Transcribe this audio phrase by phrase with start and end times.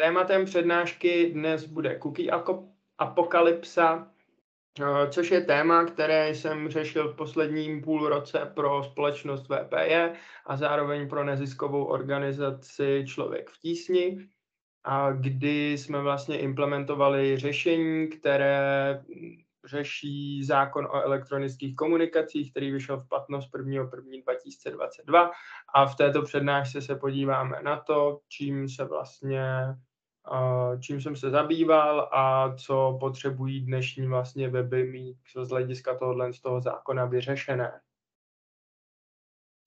[0.00, 2.30] Tématem přednášky dnes bude cookie
[2.98, 4.10] apokalypsa,
[4.80, 10.12] eh, což je téma, které jsem řešil v posledním půl roce pro společnost VPE
[10.46, 14.28] a zároveň pro neziskovou organizaci Člověk v tísni,
[14.84, 19.00] a kdy jsme vlastně implementovali řešení, které
[19.64, 25.30] řeší zákon o elektronických komunikacích, který vyšel v platnost 1.1.2022
[25.74, 29.44] a v této přednášce se podíváme na to, čím se vlastně
[30.80, 36.40] čím jsem se zabýval a co potřebují dnešní vlastně weby mít z hlediska tohohle z
[36.40, 37.80] toho zákona vyřešené.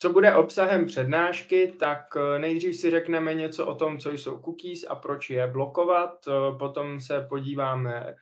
[0.04, 4.84] Co bude obsahem přednášky, tak eh, nejdřív si řekneme něco o tom, co jsou cookies
[4.90, 6.28] a proč je blokovat.
[6.28, 8.16] Eh, potom se podíváme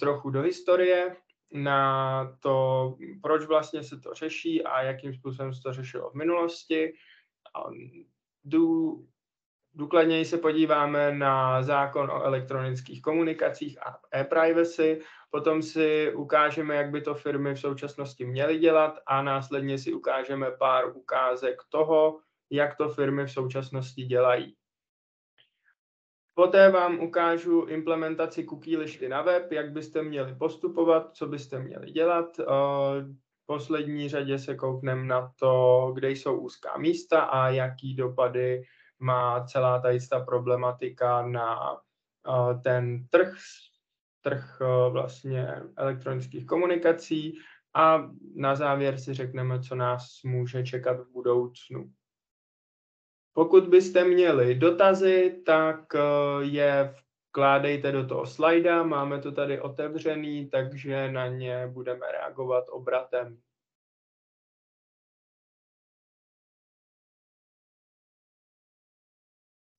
[0.00, 1.16] trochu do historie,
[1.52, 6.92] na to, proč vlastně se to řeší a jakým způsobem se to řešilo v minulosti.
[8.44, 8.94] Jdu
[9.74, 17.00] Důkladněji se podíváme na zákon o elektronických komunikacích a e-privacy, potom si ukážeme, jak by
[17.00, 22.88] to firmy v současnosti měly dělat a následně si ukážeme pár ukázek toho, jak to
[22.88, 24.56] firmy v současnosti dělají.
[26.34, 31.90] Poté vám ukážu implementaci cookie listy na web, jak byste měli postupovat, co byste měli
[31.90, 32.38] dělat.
[32.38, 38.62] V poslední řadě se koukneme na to, kde jsou úzká místa a jaký dopady
[39.00, 43.34] má celá ta jistá problematika na uh, ten trh,
[44.20, 47.38] trh uh, vlastně elektronických komunikací
[47.74, 51.92] a na závěr si řekneme, co nás může čekat v budoucnu.
[53.32, 56.94] Pokud byste měli dotazy, tak uh, je
[57.30, 63.40] vkládejte do toho slajda, máme to tady otevřený, takže na ně budeme reagovat obratem.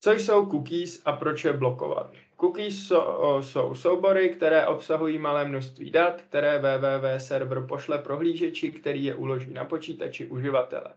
[0.03, 2.13] Co jsou cookies a proč je blokovat?
[2.39, 9.03] Cookies jsou, jsou soubory, které obsahují malé množství dat, které www server pošle prohlížeči, který
[9.03, 10.93] je uloží na počítači uživatele.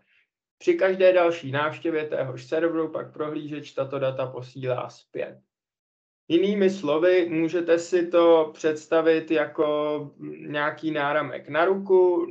[0.59, 5.41] Při každé další návštěvě téhož serveru pak prohlížeč tato data posílá zpět.
[6.29, 10.11] Jinými slovy, můžete si to představit jako
[10.49, 12.27] nějaký náramek na ruku,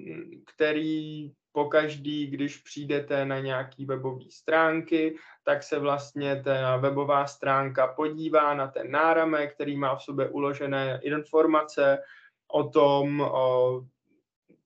[0.56, 8.54] který pokaždý, když přijdete na nějaký webové stránky, tak se vlastně ta webová stránka podívá
[8.54, 12.04] na ten náramek, který má v sobě uložené informace
[12.48, 13.82] o tom, o,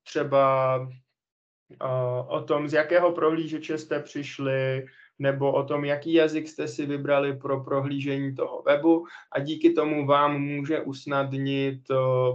[0.04, 0.76] třeba
[1.82, 4.86] o, o tom, z jakého prohlížeče jste přišli,
[5.20, 10.06] nebo o tom, jaký jazyk jste si vybrali pro prohlížení toho webu a díky tomu
[10.06, 11.82] vám může usnadnit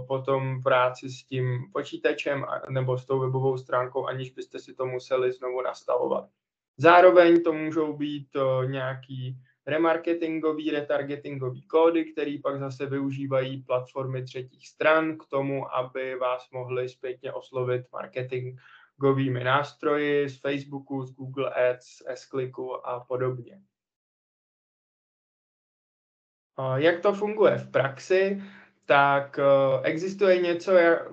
[0.07, 5.31] potom práci s tím počítačem nebo s tou webovou stránkou, aniž byste si to museli
[5.31, 6.29] znovu nastavovat.
[6.77, 8.27] Zároveň to můžou být
[8.65, 16.49] nějaký remarketingový, retargetingový kódy, který pak zase využívají platformy třetích stran k tomu, aby vás
[16.51, 18.59] mohli zpětně oslovit marketing
[18.93, 23.61] marketingovými nástroji z Facebooku, z Google Ads, z Clicku a podobně.
[26.75, 28.43] Jak to funguje v praxi?
[28.85, 29.43] Tak e,
[29.83, 30.71] existuje něco,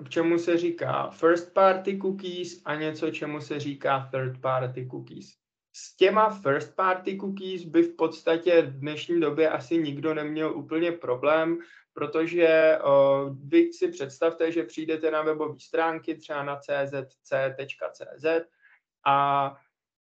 [0.09, 5.41] čemu se říká first party cookies a něco, čemu se říká third party cookies.
[5.73, 10.91] S těma first party cookies by v podstatě v dnešní době asi nikdo neměl úplně
[10.91, 11.59] problém,
[11.93, 18.25] protože uh, vy si představte, že přijdete na webové stránky, třeba na czc.cz
[19.05, 19.57] a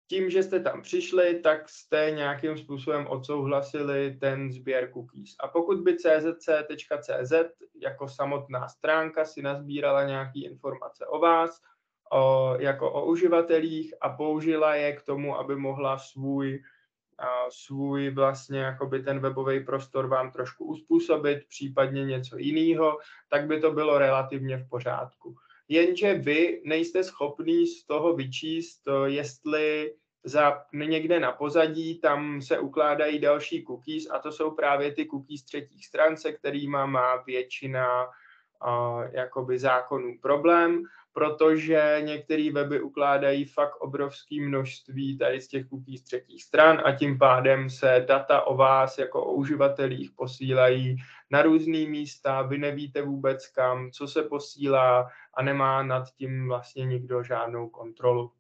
[0.08, 5.36] tím, že jste tam přišli, tak jste nějakým způsobem odsouhlasili ten sběr cookies.
[5.40, 7.34] A pokud by czc.cz
[7.82, 11.62] jako samotná stránka si nazbírala nějaké informace o vás,
[12.14, 16.64] o, jako o uživatelích a použila je k tomu, aby mohla svůj
[17.50, 22.98] svůj vlastně jakoby ten webový prostor vám trošku uspůsobit, případně něco jiného,
[23.30, 25.36] tak by to bylo relativně v pořádku.
[25.68, 33.20] Jenže vy nejste schopný z toho vyčíst, jestli za někde na pozadí tam se ukládají
[33.20, 39.04] další cookies a to jsou právě ty cookies třetích stran, se kterými má většina uh,
[39.12, 40.84] jakoby zákonů problém
[41.16, 47.18] protože některé weby ukládají fakt obrovské množství tady z těch cookies třetích stran a tím
[47.18, 50.98] pádem se data o vás jako o uživatelích posílají
[51.32, 56.86] na různé místa, vy nevíte vůbec kam, co se posílá a nemá nad tím vlastně
[56.86, 58.32] nikdo žádnou kontrolu.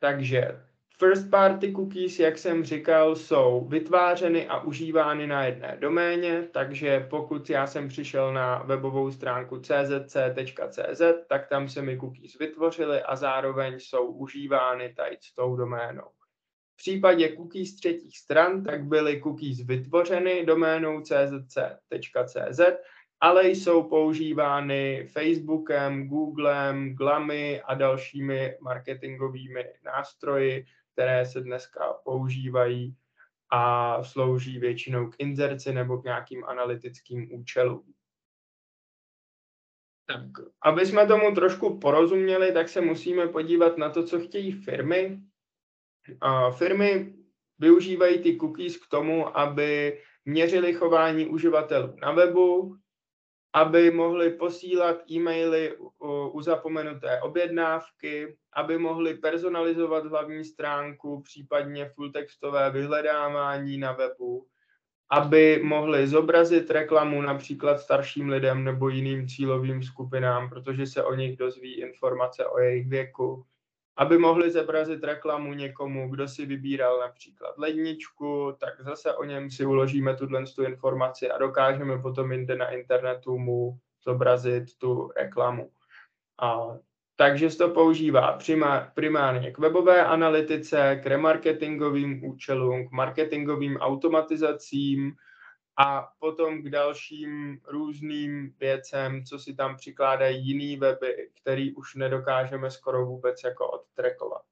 [0.00, 0.65] Takže
[0.98, 7.50] First party cookies, jak jsem říkal, jsou vytvářeny a užívány na jedné doméně, takže pokud
[7.50, 13.74] já jsem přišel na webovou stránku czc.cz, tak tam se mi cookies vytvořily a zároveň
[13.80, 16.08] jsou užívány tady s tou doménou.
[16.72, 22.60] V případě cookies třetích stran tak byly cookies vytvořeny doménou czc.cz,
[23.20, 30.66] ale jsou používány Facebookem, Googlem, Glamy a dalšími marketingovými nástroji,
[30.96, 32.96] které se dneska používají
[33.52, 37.94] a slouží většinou k inzerci nebo k nějakým analytickým účelům.
[40.06, 40.22] Tak,
[40.62, 45.20] aby jsme tomu trošku porozuměli, tak se musíme podívat na to, co chtějí firmy.
[46.20, 47.14] A firmy
[47.58, 52.76] využívají ty cookies k tomu, aby měřili chování uživatelů na webu,
[53.52, 55.76] aby mohli posílat e-maily
[56.32, 64.46] u zapomenuté objednávky, aby mohli personalizovat hlavní stránku, případně full textové vyhledávání na webu,
[65.10, 71.36] aby mohli zobrazit reklamu například starším lidem nebo jiným cílovým skupinám, protože se o nich
[71.36, 73.46] dozví informace o jejich věku,
[73.96, 79.66] aby mohli zobrazit reklamu někomu, kdo si vybíral například ledničku, tak zase o něm si
[79.66, 85.70] uložíme tuhle tu informaci a dokážeme potom jinde na internetu mu zobrazit tu reklamu.
[86.42, 86.76] A
[87.16, 88.38] takže se to používá
[88.94, 95.12] primárně k webové analytice, k remarketingovým účelům, k marketingovým automatizacím
[95.76, 102.70] a potom k dalším různým věcem, co si tam přikládají jiný weby, který už nedokážeme
[102.70, 104.42] skoro vůbec jako odtrekovat.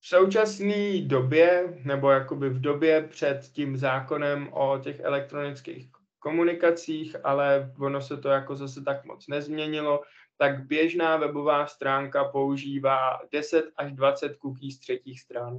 [0.00, 7.72] V současné době, nebo jakoby v době před tím zákonem o těch elektronických komunikacích, ale
[7.78, 10.02] ono se to jako zase tak moc nezměnilo,
[10.36, 15.58] tak běžná webová stránka používá 10 až 20 cookies třetích stran.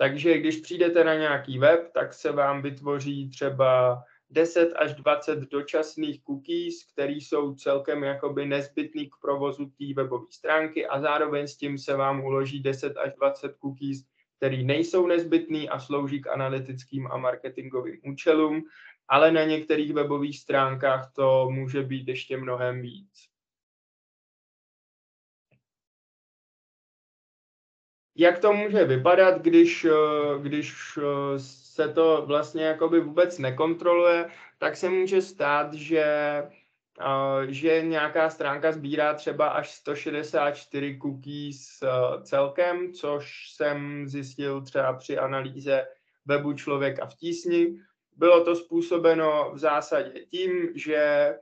[0.00, 6.24] Takže když přijdete na nějaký web, tak se vám vytvoří třeba 10 až 20 dočasných
[6.24, 11.78] cookies, které jsou celkem jakoby nezbytný k provozu té webové stránky a zároveň s tím
[11.78, 14.04] se vám uloží 10 až 20 cookies,
[14.36, 18.62] které nejsou nezbytný a slouží k analytickým a marketingovým účelům,
[19.08, 23.29] ale na některých webových stránkách to může být ještě mnohem víc.
[28.20, 34.28] Jak to může vypadat, když, eh, když eh, se to vlastně jakoby vůbec nekontroluje,
[34.58, 36.04] tak se může stát, že,
[37.00, 41.84] eh, že nějaká stránka sbírá třeba až 164 cookies
[42.22, 45.86] celkem, což jsem zjistil třeba při analýze
[46.26, 47.76] webu Člověka v tísni.
[48.16, 51.34] Bylo to způsobeno v zásadě tím, že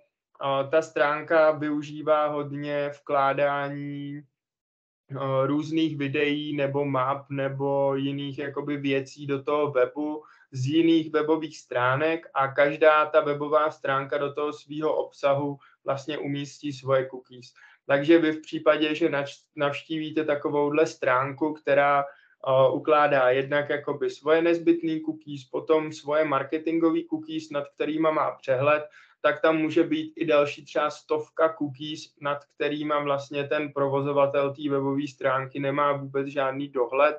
[0.70, 4.22] ta stránka využívá hodně vkládání
[5.46, 10.22] různých videí nebo map nebo jiných jakoby věcí do toho webu
[10.52, 16.72] z jiných webových stránek a každá ta webová stránka do toho svého obsahu vlastně umístí
[16.72, 17.52] svoje cookies.
[17.86, 19.10] Takže vy v případě, že
[19.56, 27.50] navštívíte takovouhle stránku, která uh, ukládá jednak jakoby svoje nezbytné cookies, potom svoje marketingové cookies,
[27.50, 28.84] nad kterými má přehled,
[29.20, 34.70] tak tam může být i další třeba stovka cookies, nad kterýma vlastně ten provozovatel té
[34.70, 37.16] webové stránky nemá vůbec žádný dohled,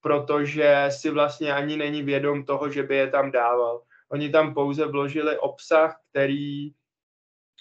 [0.00, 3.82] protože si vlastně ani není vědom toho, že by je tam dával.
[4.08, 6.70] Oni tam pouze vložili obsah, který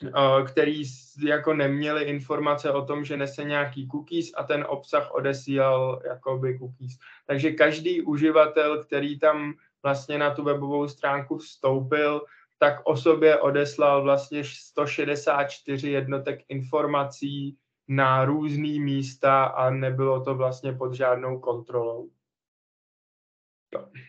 [0.08, 0.84] eh, který
[1.26, 6.98] jako neměli informace o tom, že nese nějaký cookies a ten obsah odesílal jakoby cookies.
[7.28, 12.22] Takže každý uživatel, který tam vlastně na tu webovou stránku vstoupil,
[12.58, 17.58] tak o sobě odeslal vlastně 164 jednotek informací
[17.88, 22.10] na různý místa a nebylo to vlastně pod žádnou kontrolou.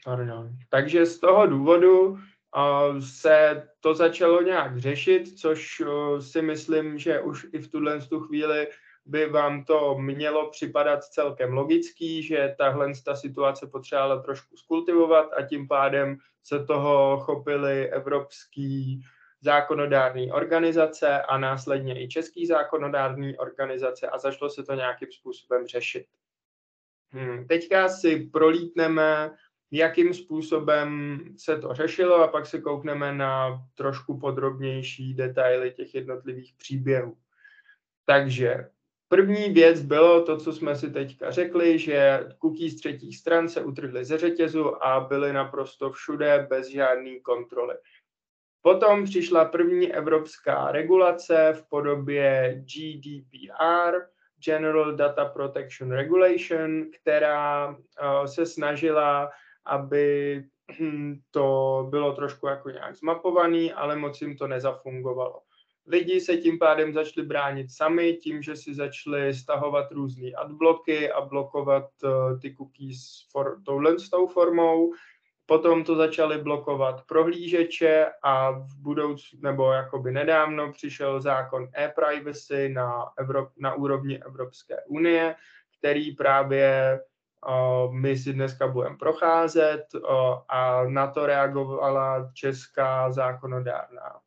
[0.04, 0.50] Pardon.
[0.70, 2.18] Takže z toho důvodu
[3.00, 5.82] se to začalo nějak řešit, což
[6.20, 8.68] si myslím, že už i v tuhle tu chvíli
[9.06, 15.42] by vám to mělo připadat celkem logický, že tahle ta situace potřebovala trošku skultivovat a
[15.42, 19.02] tím pádem se toho chopily evropský
[19.40, 26.06] zákonodární organizace a následně i český zákonodární organizace a začalo se to nějakým způsobem řešit.
[27.10, 27.46] Hmm.
[27.46, 29.30] Teďka si prolítneme,
[29.70, 36.54] jakým způsobem se to řešilo a pak se koukneme na trošku podrobnější detaily těch jednotlivých
[36.58, 37.16] příběhů.
[38.04, 38.68] Takže
[39.08, 44.04] První věc bylo to, co jsme si teďka řekli, že cookies třetích stran se utrhly
[44.04, 47.74] ze řetězu a byly naprosto všude bez žádné kontroly.
[48.62, 53.98] Potom přišla první evropská regulace v podobě GDPR,
[54.44, 57.76] General Data Protection Regulation, která uh,
[58.24, 59.30] se snažila,
[59.66, 60.42] aby
[60.80, 65.40] hm, to bylo trošku jako nějak zmapovaný, ale moc jim to nezafungovalo.
[65.88, 71.20] Lidi se tím pádem začali bránit sami tím, že si začali stahovat různé adbloky a
[71.20, 74.92] blokovat uh, ty cookies for, touhle s tou formou.
[75.46, 83.04] Potom to začali blokovat prohlížeče a v budoucnu, nebo jakoby nedávno přišel zákon e-privacy na,
[83.58, 85.34] na úrovni Evropské unie,
[85.78, 87.00] který právě
[87.48, 90.00] uh, my si dneska budeme procházet uh,
[90.48, 94.25] a na to reagovala česká zákonodárná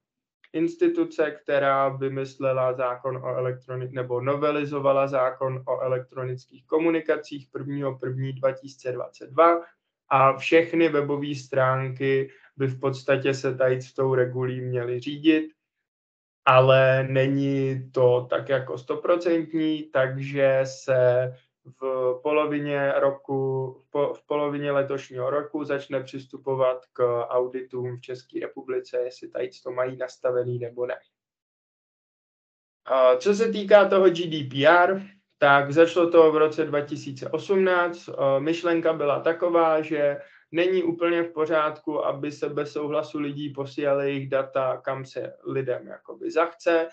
[0.53, 9.61] instituce, která vymyslela zákon o elektronik nebo novelizovala zákon o elektronických komunikacích 1.1.2022
[10.09, 15.51] a všechny webové stránky by v podstatě se tady s tou regulí měly řídit,
[16.45, 21.31] ale není to tak jako stoprocentní, takže se
[21.81, 29.29] v polovině roku, v polovině letošního roku začne přistupovat k auditům v České republice, jestli
[29.29, 30.99] tady to mají nastavený nebo ne.
[33.17, 35.01] Co se týká toho GDPR,
[35.37, 38.09] tak začalo to v roce 2018.
[38.39, 40.17] Myšlenka byla taková, že
[40.51, 45.87] není úplně v pořádku, aby se bez souhlasu lidí posílali jejich data, kam se lidem
[45.87, 46.87] jakoby zachce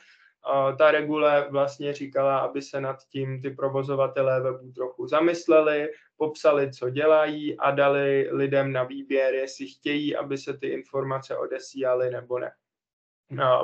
[0.78, 6.90] ta regule vlastně říkala, aby se nad tím ty provozovatelé webu trochu zamysleli, popsali, co
[6.90, 12.52] dělají a dali lidem na výběr, jestli chtějí, aby se ty informace odesílaly nebo ne.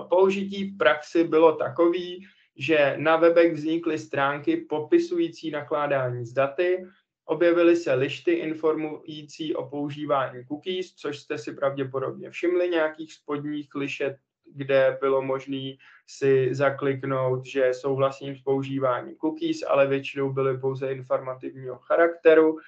[0.08, 6.86] Použití v praxi bylo takový, že na webech vznikly stránky popisující nakládání s daty,
[7.24, 14.16] objevily se lišty informující o používání cookies, což jste si pravděpodobně všimli, nějakých spodních lišet
[14.54, 15.72] kde bylo možné
[16.06, 22.58] si zakliknout, že souhlasím s používáním cookies, ale většinou byly pouze informativního charakteru.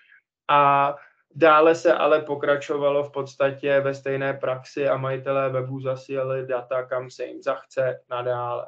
[0.48, 0.94] A
[1.34, 7.10] dále se ale pokračovalo v podstatě ve stejné praxi a majitelé webu zasílali data, kam
[7.10, 8.66] se jim zachce nadále.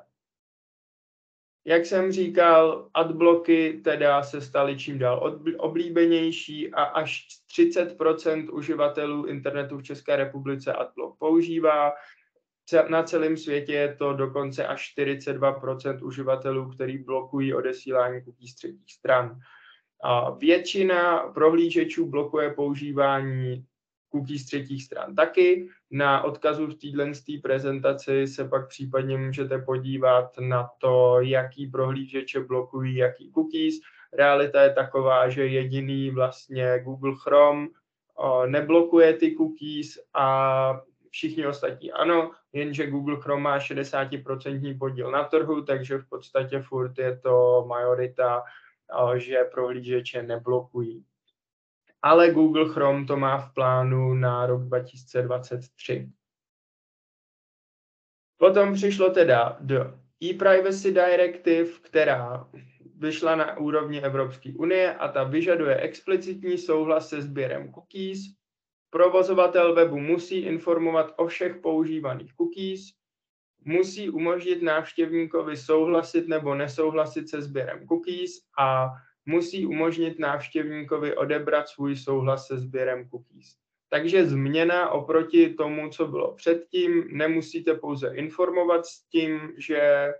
[1.68, 7.26] Jak jsem říkal, adbloky teda se staly čím dál oblíbenější a až
[7.58, 11.92] 30% uživatelů internetu v České republice adblock používá,
[12.88, 19.38] na celém světě je to dokonce až 42% uživatelů, který blokují odesílání cookies třetích stran.
[20.02, 23.64] A většina prohlížečů blokuje používání
[24.12, 25.68] cookies třetích stran taky.
[25.90, 32.96] Na odkazu v této prezentaci se pak případně můžete podívat na to, jaký prohlížeče blokují
[32.96, 33.74] jaký cookies.
[34.12, 37.68] Realita je taková, že jediný vlastně Google Chrome
[38.46, 40.80] neblokuje ty cookies a
[41.16, 46.98] všichni ostatní ano, jenže Google Chrome má 60% podíl na trhu, takže v podstatě furt
[46.98, 48.42] je to majorita,
[49.16, 51.04] že prohlížeče neblokují.
[52.02, 56.12] Ale Google Chrome to má v plánu na rok 2023.
[58.36, 59.94] Potom přišlo teda do
[60.24, 62.48] e-privacy directive, která
[62.96, 68.18] vyšla na úrovni Evropské unie a ta vyžaduje explicitní souhlas se sběrem cookies,
[68.96, 72.80] Provozovatel webu musí informovat o všech používaných cookies,
[73.64, 78.88] musí umožnit návštěvníkovi souhlasit nebo nesouhlasit se sběrem cookies a
[79.26, 83.56] musí umožnit návštěvníkovi odebrat svůj souhlas se sběrem cookies.
[83.88, 90.12] Takže změna oproti tomu, co bylo předtím, nemusíte pouze informovat s tím, že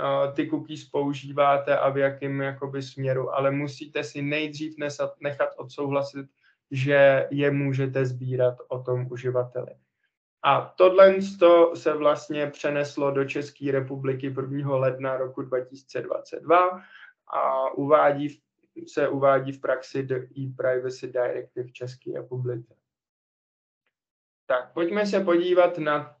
[0.00, 4.74] uh, ty cookies používáte a v jakém jakoby, směru, ale musíte si nejdřív
[5.20, 6.26] nechat odsouhlasit
[6.70, 9.74] že je můžete sbírat o tom uživateli.
[10.42, 11.16] A tohle
[11.74, 14.76] se vlastně přeneslo do České republiky 1.
[14.76, 16.82] ledna roku 2022
[17.34, 18.42] a uvádí,
[18.86, 22.74] se uvádí v praxi do e-Privacy Directive České republice.
[24.46, 26.16] Tak pojďme se podívat na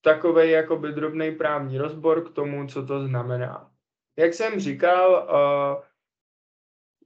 [0.00, 3.70] takový jakoby drobný právní rozbor k tomu, co to znamená.
[4.18, 5.86] Jak jsem říkal, eh,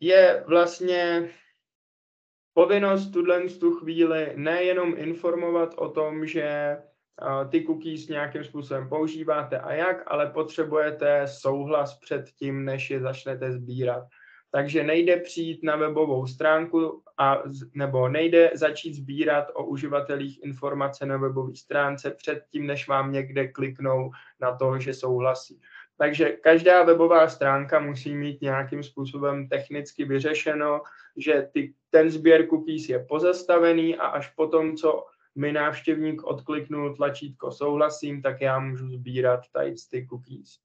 [0.01, 1.31] je vlastně
[2.55, 6.77] povinnost tuhle tu chvíli nejenom informovat o tom, že
[7.49, 13.53] ty cookies nějakým způsobem používáte a jak, ale potřebujete souhlas před tím, než je začnete
[13.53, 14.05] sbírat.
[14.53, 17.43] Takže nejde přijít na webovou stránku a,
[17.75, 23.49] nebo nejde začít sbírat o uživatelích informace na webové stránce před tím, než vám někde
[23.49, 25.61] kliknou na to, že souhlasí.
[26.01, 30.83] Takže každá webová stránka musí mít nějakým způsobem technicky vyřešeno,
[31.17, 37.53] že ty, ten sběr cookies je pozastavený a až potom, co mi návštěvník odkliknul tlačítko
[37.53, 40.59] souhlasím, tak já můžu sbírat tady ty cookies.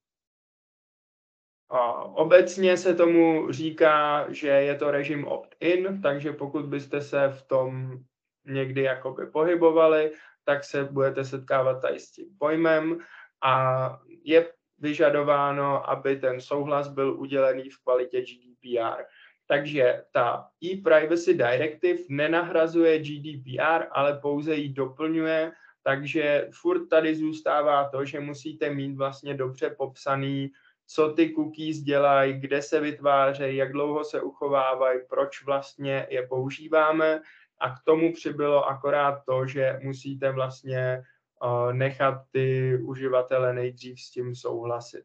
[1.70, 7.42] A obecně se tomu říká, že je to režim opt-in, takže pokud byste se v
[7.42, 7.98] tom
[8.44, 10.12] někdy jakoby pohybovali,
[10.44, 12.98] tak se budete setkávat tady s tím pojmem
[13.42, 19.02] a je vyžadováno, aby ten souhlas byl udělený v kvalitě GDPR.
[19.48, 25.52] Takže ta e-privacy directive nenahrazuje GDPR, ale pouze ji doplňuje,
[25.82, 30.50] takže furt tady zůstává to, že musíte mít vlastně dobře popsaný,
[30.86, 37.20] co ty cookies dělají, kde se vytvářejí, jak dlouho se uchovávají, proč vlastně je používáme.
[37.60, 41.02] A k tomu přibylo akorát to, že musíte vlastně
[41.72, 45.04] nechat ty uživatele nejdřív s tím souhlasit.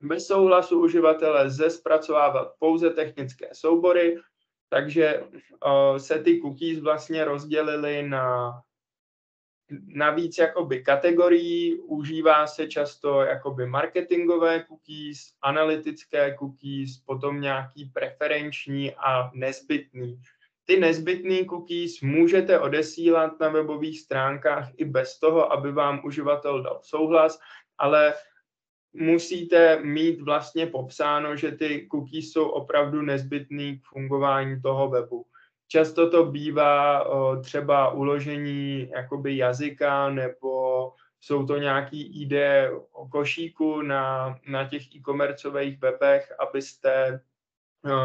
[0.00, 4.16] Bez souhlasu uživatele lze zpracovávat pouze technické soubory,
[4.68, 5.24] takže
[5.96, 8.52] se ty cookies vlastně rozdělily na
[9.86, 18.94] na víc jakoby kategorií, užívá se často jakoby marketingové cookies, analytické cookies, potom nějaký preferenční
[18.94, 20.22] a nezbytný.
[20.70, 26.80] Ty nezbytné cookies můžete odesílat na webových stránkách i bez toho, aby vám uživatel dal
[26.82, 27.40] souhlas,
[27.78, 28.14] ale
[28.92, 35.26] musíte mít vlastně popsáno, že ty cookies jsou opravdu nezbytný k fungování toho webu.
[35.68, 37.06] Často to bývá
[37.42, 42.32] třeba uložení jakoby jazyka nebo jsou to nějaký ID
[42.92, 47.20] o košíku na, na těch e-commerceových webech, abyste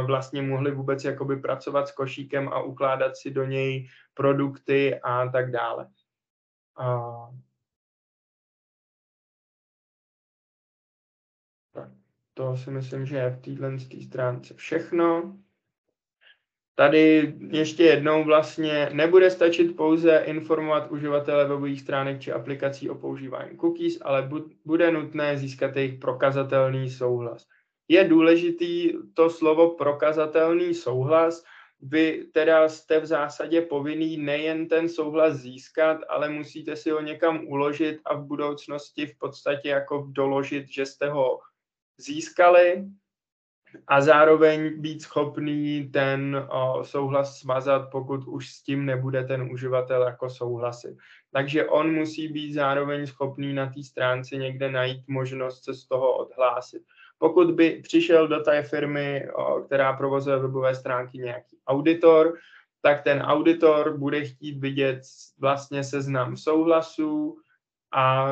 [0.05, 5.51] vlastně mohli vůbec jakoby pracovat s košíkem a ukládat si do něj produkty a tak
[5.51, 5.89] dále.
[6.77, 7.11] A...
[11.71, 11.89] Tak,
[12.33, 13.77] to si myslím, že je v téhle
[14.07, 15.37] stránce všechno.
[16.75, 23.57] Tady ještě jednou vlastně nebude stačit pouze informovat uživatele webových stránek či aplikací o používání
[23.57, 24.29] cookies, ale
[24.65, 27.47] bude nutné získat jejich prokazatelný souhlas.
[27.87, 31.43] Je důležitý to slovo prokazatelný souhlas,
[31.81, 37.47] vy teda jste v zásadě povinný nejen ten souhlas získat, ale musíte si ho někam
[37.47, 41.39] uložit a v budoucnosti v podstatě jako doložit, že jste ho
[41.97, 42.85] získali
[43.87, 50.03] a zároveň být schopný ten o, souhlas smazat, pokud už s tím nebude ten uživatel
[50.03, 50.97] jako souhlasit.
[51.31, 56.17] Takže on musí být zároveň schopný na té stránce někde najít možnost se z toho
[56.17, 56.83] odhlásit.
[57.23, 59.27] Pokud by přišel do té firmy,
[59.65, 62.37] která provozuje webové stránky nějaký auditor,
[62.81, 65.01] tak ten auditor bude chtít vidět
[65.39, 67.37] vlastně seznam souhlasů
[67.93, 68.29] a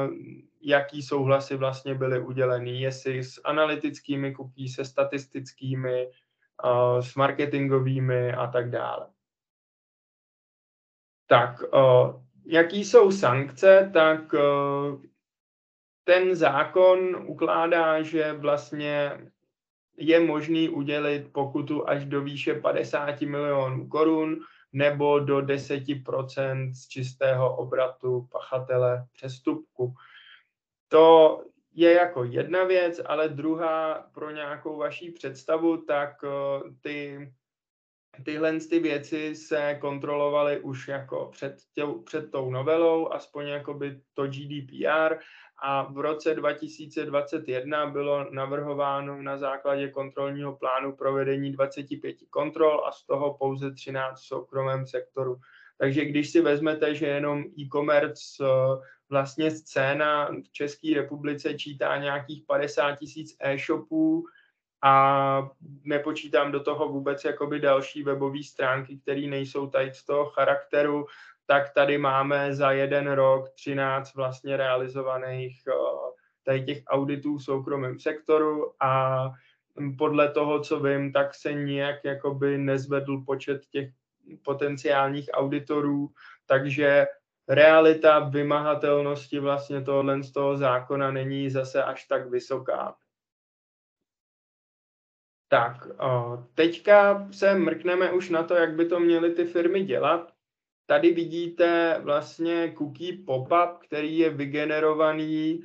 [0.62, 6.08] jaký souhlasy vlastně byly uděleny, jestli s analytickými cookies, se statistickými,
[7.00, 9.08] s marketingovými a tak dále.
[11.28, 11.64] Tak,
[12.46, 14.36] jaký jsou sankce, tak
[16.12, 19.22] ten zákon ukládá, že vlastně
[19.98, 24.40] je možný udělit pokutu až do výše 50 milionů korun
[24.74, 29.94] nebo do 10% z čistého obratu pachatele přestupku.
[30.88, 31.38] To
[31.74, 36.30] je jako jedna věc, ale druhá pro nějakou vaší představu, tak eh,
[36.82, 37.32] ty,
[38.26, 44.02] tyhle ty věci se kontrolovaly už jako před, tě, před tou novelou, aspoň jako by
[44.14, 45.16] to GDPR
[45.62, 53.06] a v roce 2021 bylo navrhováno na základě kontrolního plánu provedení 25 kontrol a z
[53.06, 55.36] toho pouze 13 v soukromém sektoru.
[55.78, 62.44] Takže když si vezmete, že jenom e-commerce eh, vlastně scéna v České republice čítá nějakých
[62.48, 64.26] 50 tisíc e-shopů
[64.84, 65.50] a
[65.84, 71.06] nepočítám do toho vůbec jakoby další webové stránky, které nejsou tady z toho charakteru,
[71.46, 75.72] tak tady máme za jeden rok 13 vlastně realizovaných eh,
[76.44, 79.24] tady těch auditů v soukromém sektoru a
[79.98, 83.90] podle toho, co vím, tak se nijak jakoby nezvedl počet těch
[84.44, 86.10] potenciálních auditorů,
[86.46, 87.08] takže
[87.48, 92.96] realita vymahatelnosti vlastně tohle z toho zákona není zase až tak vysoká.
[95.48, 95.88] Tak,
[96.54, 100.31] teďka se mrkneme už na to, jak by to měly ty firmy dělat.
[100.92, 105.64] Tady vidíte vlastně cookie pop-up, který je vygenerovaný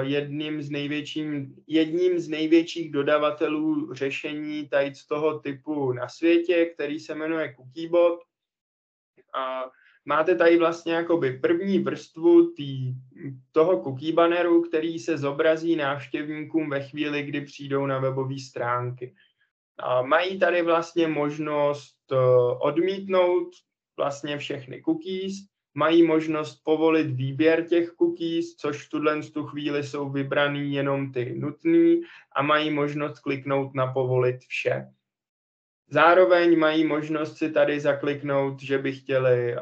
[0.00, 7.00] jedním z, největším, jedním z největších dodavatelů řešení tady z toho typu na světě, který
[7.00, 8.20] se jmenuje Cookiebot.
[9.34, 9.70] A
[10.04, 12.94] máte tady vlastně jakoby první vrstvu tý,
[13.52, 19.14] toho cookie banneru, který se zobrazí návštěvníkům ve chvíli, kdy přijdou na webové stránky.
[19.78, 22.16] A mají tady vlastně možnost eh,
[22.60, 23.50] odmítnout
[23.96, 25.34] vlastně všechny cookies,
[25.74, 31.34] mají možnost povolit výběr těch cookies, což v tuhle tu chvíli jsou vybraný jenom ty
[31.38, 32.00] nutný
[32.36, 34.86] a mají možnost kliknout na povolit vše.
[35.90, 39.56] Zároveň mají možnost si tady zakliknout, že by chtěli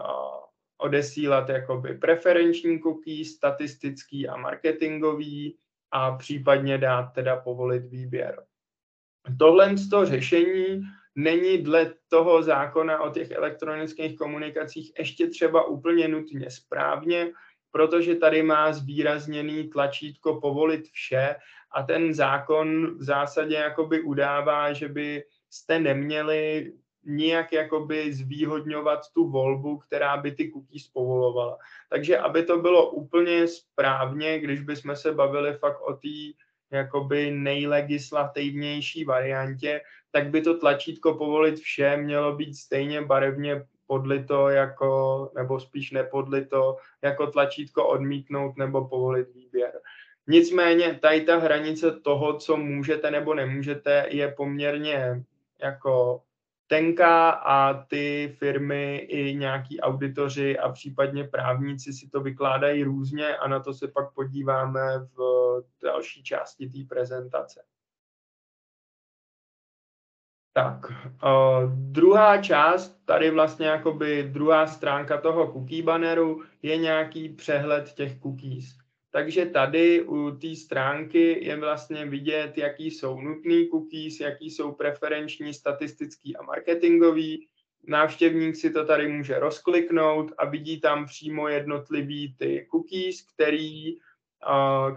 [0.79, 5.59] odesílat jakoby preferenční cookies, statistický a marketingový
[5.91, 8.43] a případně dát teda povolit výběr.
[9.39, 10.83] Tohle z toho řešení
[11.15, 17.33] není dle toho zákona o těch elektronických komunikacích ještě třeba úplně nutně správně,
[17.71, 21.37] protože tady má zvýrazněný tlačítko povolit vše
[21.71, 26.73] a ten zákon v zásadě jakoby udává, že by jste neměli
[27.05, 31.59] nijak jakoby zvýhodňovat tu volbu, která by ty cookies povolovala.
[31.89, 39.05] Takže aby to bylo úplně správně, když bychom se bavili fakt o té jakoby nejlegislativnější
[39.05, 39.81] variantě,
[40.13, 46.77] tak by to tlačítko povolit vše mělo být stejně barevně podlito jako, nebo spíš nepodlito,
[47.03, 49.73] jako tlačítko odmítnout nebo povolit výběr.
[50.27, 55.25] Nicméně tady ta hranice toho, co můžete nebo nemůžete, je poměrně
[55.63, 56.23] jako
[56.67, 63.49] tenká a ty firmy i nějaký auditoři a případně právníci si to vykládají různě a
[63.49, 65.23] na to se pak podíváme v
[65.83, 67.63] další části té prezentace.
[70.55, 77.93] Tak, uh, druhá část, tady vlastně jakoby druhá stránka toho cookie banneru je nějaký přehled
[77.93, 78.65] těch cookies.
[79.11, 85.55] Takže tady u té stránky je vlastně vidět, jaký jsou nutný cookies, jaký jsou preferenční,
[85.55, 87.49] statistický a marketingový.
[87.87, 93.97] Návštěvník si to tady může rozkliknout a vidí tam přímo jednotlivý ty cookies, který,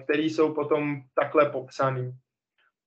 [0.04, 2.12] který jsou potom takhle popsaný.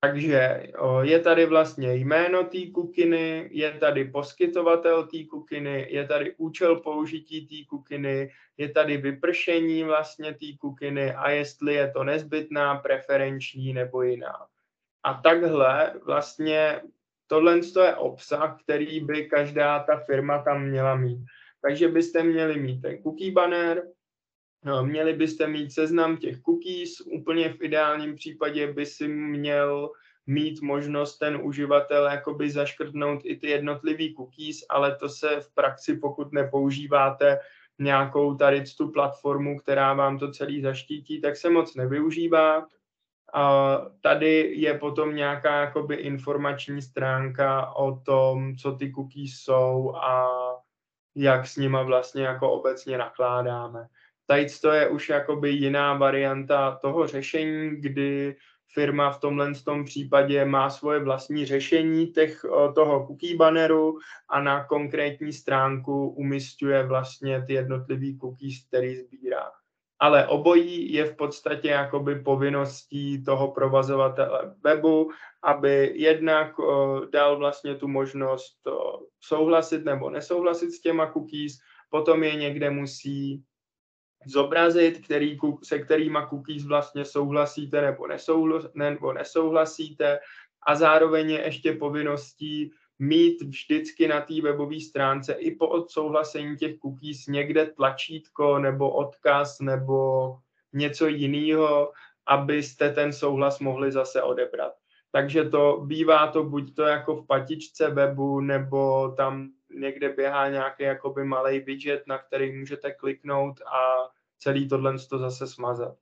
[0.00, 0.62] Takže
[1.02, 7.46] je tady vlastně jméno té kukiny, je tady poskytovatel té kukiny, je tady účel použití
[7.46, 14.02] té kukiny, je tady vypršení vlastně té kukiny a jestli je to nezbytná, preferenční nebo
[14.02, 14.46] jiná.
[15.02, 16.80] A takhle vlastně
[17.26, 21.18] tohle je obsah, který by každá ta firma tam měla mít.
[21.62, 23.82] Takže byste měli mít ten cookie banner,
[24.82, 29.90] měli byste mít seznam těch cookies, úplně v ideálním případě by si měl
[30.26, 35.96] mít možnost ten uživatel jakoby zaškrtnout i ty jednotlivý cookies, ale to se v praxi,
[35.96, 37.38] pokud nepoužíváte
[37.78, 42.66] nějakou tady tu platformu, která vám to celý zaštítí, tak se moc nevyužívá.
[43.34, 50.28] A tady je potom nějaká jakoby informační stránka o tom, co ty cookies jsou a
[51.14, 53.88] jak s nima vlastně jako obecně nakládáme.
[54.30, 58.36] Tady to je už jakoby jiná varianta toho řešení, kdy
[58.74, 64.64] firma v tomhle tom případě má svoje vlastní řešení těch, toho cookie banneru a na
[64.64, 69.50] konkrétní stránku umistuje vlastně ty jednotlivý cookies, který sbírá.
[69.98, 75.10] Ale obojí je v podstatě jakoby povinností toho provazovatele webu,
[75.42, 76.52] aby jednak
[77.12, 78.56] dal vlastně tu možnost
[79.20, 81.58] souhlasit nebo nesouhlasit s těma cookies,
[81.90, 83.44] potom je někde musí
[84.28, 90.18] zobrazit, který, se kterýma cookies vlastně souhlasíte nebo, nesouhlas, nebo nesouhlasíte
[90.66, 96.78] a zároveň je ještě povinností mít vždycky na té webové stránce i po odsouhlasení těch
[96.78, 100.28] cookies někde tlačítko nebo odkaz nebo
[100.72, 101.92] něco jiného,
[102.26, 104.72] abyste ten souhlas mohli zase odebrat.
[105.12, 110.82] Takže to bývá to buď to jako v patičce webu, nebo tam někde běhá nějaký
[110.82, 115.98] jakoby malý widget, na který můžete kliknout a celý tohle to zase smazat.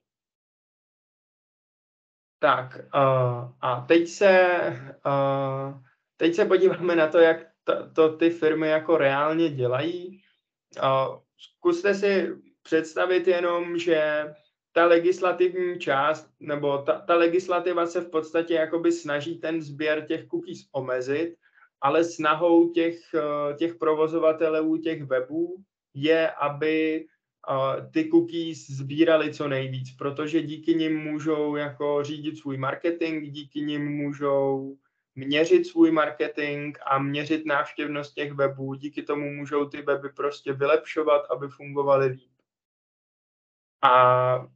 [2.39, 4.57] Tak uh, a teď se,
[5.07, 5.81] uh,
[6.17, 10.23] teď se podíváme na to, jak to, to ty firmy jako reálně dělají.
[10.83, 14.25] Uh, zkuste si představit jenom, že
[14.73, 20.29] ta legislativní část, nebo ta, ta legislativa se v podstatě jakoby snaží ten sběr těch
[20.29, 21.37] cookies omezit,
[21.81, 22.99] ale snahou těch,
[23.59, 25.57] těch provozovatelů těch webů
[25.95, 27.07] je, aby
[27.93, 33.89] ty cookies sbírali co nejvíc, protože díky nim můžou jako řídit svůj marketing, díky nim
[33.89, 34.77] můžou
[35.15, 41.27] měřit svůj marketing a měřit návštěvnost těch webů, díky tomu můžou ty weby prostě vylepšovat,
[41.31, 42.31] aby fungovaly líp.
[43.83, 44.47] A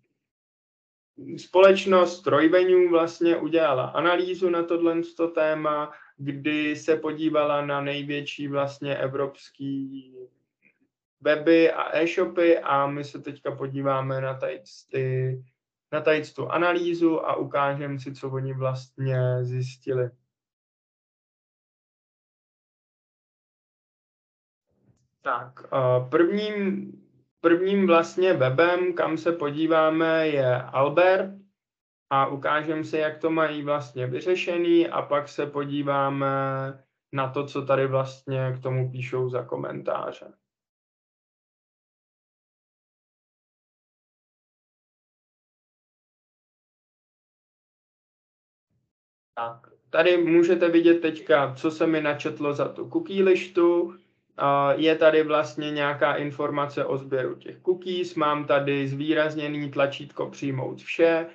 [1.36, 5.02] společnost Trojvenue vlastně udělala analýzu na tohle
[5.34, 10.14] téma, kdy se podívala na největší vlastně evropský
[11.20, 15.44] weby a e-shopy a my se teďka podíváme na tady, ty,
[15.92, 20.10] na tady tu analýzu a ukážeme si, co oni vlastně zjistili.
[25.22, 25.64] Tak,
[26.08, 26.92] prvním,
[27.40, 31.30] prvním vlastně webem, kam se podíváme, je Albert
[32.10, 36.26] a ukážeme si, jak to mají vlastně vyřešený a pak se podíváme
[37.12, 40.32] na to, co tady vlastně k tomu píšou za komentáře.
[49.40, 53.94] Tak, tady můžete vidět teďka, co se mi načetlo za tu cookie lištu.
[54.76, 61.26] Je tady vlastně nějaká informace o sběru těch cookies, mám tady zvýrazněný tlačítko přijmout vše,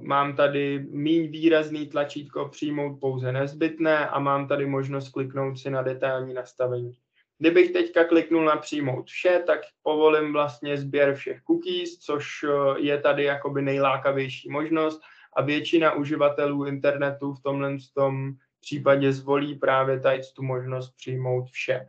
[0.00, 5.82] mám tady méně výrazný tlačítko přijmout pouze nezbytné a mám tady možnost kliknout si na
[5.82, 6.92] detailní nastavení.
[7.38, 12.48] Kdybych teďka kliknul na přijmout vše, tak povolím vlastně sběr všech cookies, což e,
[12.80, 20.00] je tady jakoby nejlákavější možnost a většina uživatelů internetu v tomhle tom případě zvolí právě
[20.00, 21.86] tady tu možnost přijmout vše.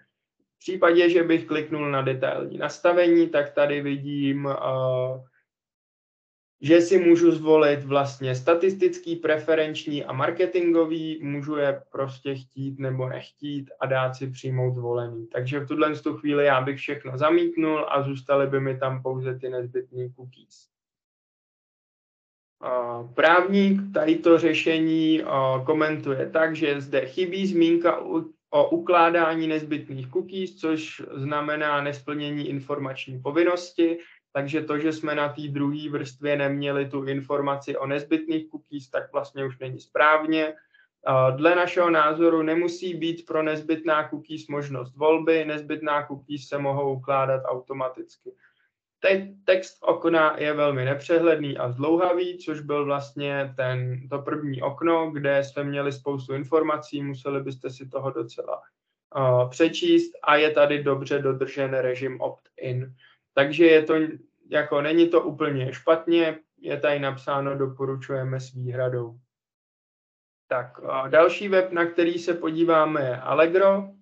[0.56, 4.54] V případě, že bych kliknul na detailní nastavení, tak tady vidím uh,
[6.64, 13.72] že si můžu zvolit vlastně statistický, preferenční a marketingový, můžu je prostě chtít nebo nechtít
[13.80, 15.28] a dát si přijmout zvolený.
[15.28, 19.50] Takže v tuhle chvíli já bych všechno zamítnul a zůstaly by mi tam pouze ty
[19.50, 20.73] nezbytné cookies.
[23.14, 25.22] Právník tady to řešení
[25.66, 27.98] komentuje tak, že zde chybí zmínka
[28.50, 33.98] o ukládání nezbytných cookies, což znamená nesplnění informační povinnosti,
[34.34, 39.12] takže to, že jsme na té druhé vrstvě neměli tu informaci o nezbytných cookies, tak
[39.14, 40.54] vlastně už není správně.
[41.36, 47.42] Dle našeho názoru nemusí být pro nezbytná cookies možnost volby, nezbytná cookies se mohou ukládat
[47.46, 48.32] automaticky.
[49.04, 55.12] Teď text okna je velmi nepřehledný a zdlouhavý, což byl vlastně ten, to první okno,
[55.12, 58.62] kde jsme měli spoustu informací, museli byste si toho docela
[59.16, 62.96] uh, přečíst a je tady dobře dodržen režim opt-in.
[63.34, 63.94] Takže je to,
[64.50, 69.16] jako není to úplně špatně, je tady napsáno doporučujeme s výhradou.
[70.48, 73.93] Tak další web, na který se podíváme, je Allegro.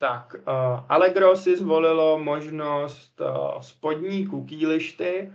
[0.00, 5.32] Tak, uh, Allegro si zvolilo možnost uh, spodní cookie lišty,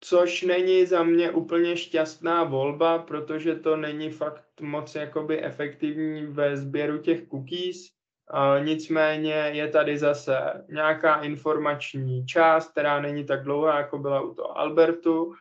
[0.00, 6.56] což není za mě úplně šťastná volba, protože to není fakt moc jakoby efektivní ve
[6.56, 7.88] sběru těch cookies.
[8.32, 14.34] Uh, nicméně je tady zase nějaká informační část, která není tak dlouhá, jako byla u
[14.34, 15.34] toho Albertu.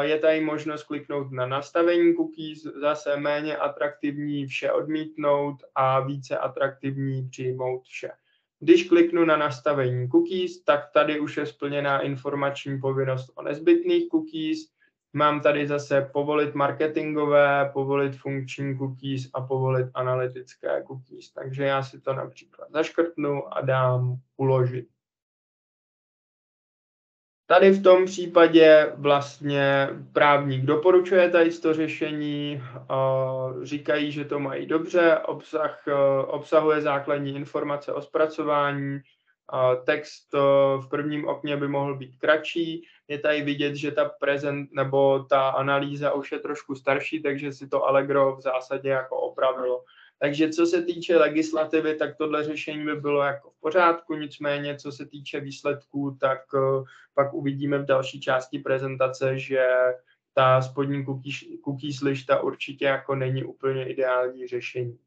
[0.00, 7.28] Je tady možnost kliknout na nastavení cookies, zase méně atraktivní vše odmítnout a více atraktivní
[7.28, 8.10] přijmout vše.
[8.60, 14.58] Když kliknu na nastavení cookies, tak tady už je splněná informační povinnost o nezbytných cookies.
[15.12, 21.32] Mám tady zase povolit marketingové, povolit funkční cookies a povolit analytické cookies.
[21.32, 24.88] Takže já si to například zaškrtnu a dám uložit.
[27.50, 32.62] Tady v tom případě vlastně právník doporučuje tady to řešení,
[33.62, 35.84] říkají, že to mají dobře, obsah,
[36.26, 39.00] obsahuje základní informace o zpracování,
[39.84, 40.32] text
[40.76, 45.48] v prvním okně by mohl být kratší, je tady vidět, že ta prezent nebo ta
[45.48, 49.84] analýza už je trošku starší, takže si to Allegro v zásadě jako opravilo.
[50.22, 54.92] Takže co se týče legislativy, tak tohle řešení by bylo jako v pořádku, nicméně co
[54.92, 59.68] se týče výsledků, tak uh, pak uvidíme v další části prezentace, že
[60.34, 61.04] ta spodní
[61.64, 64.98] cookies lišta určitě jako není úplně ideální řešení.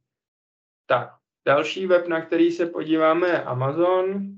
[0.86, 1.10] Tak,
[1.46, 4.34] další web, na který se podíváme, je Amazon.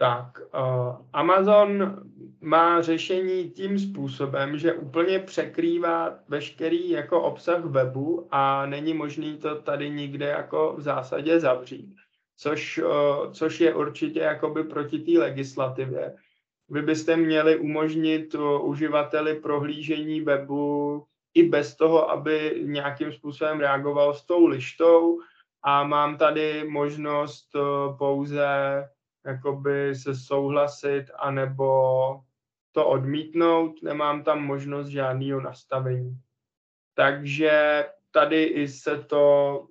[0.00, 2.02] Tak, uh, Amazon
[2.40, 9.62] má řešení tím způsobem, že úplně překrývá veškerý jako obsah webu a není možný to
[9.62, 11.94] tady nikde jako v zásadě zavřít,
[12.36, 16.14] což, uh, což je určitě jakoby proti té legislativě.
[16.68, 24.14] Vy byste měli umožnit uh, uživateli prohlížení webu i bez toho, aby nějakým způsobem reagoval
[24.14, 25.18] s tou lištou
[25.62, 28.48] a mám tady možnost uh, pouze
[29.26, 32.20] jakoby se souhlasit anebo
[32.72, 36.20] to odmítnout, nemám tam možnost žádného nastavení.
[36.94, 39.66] Takže tady i se to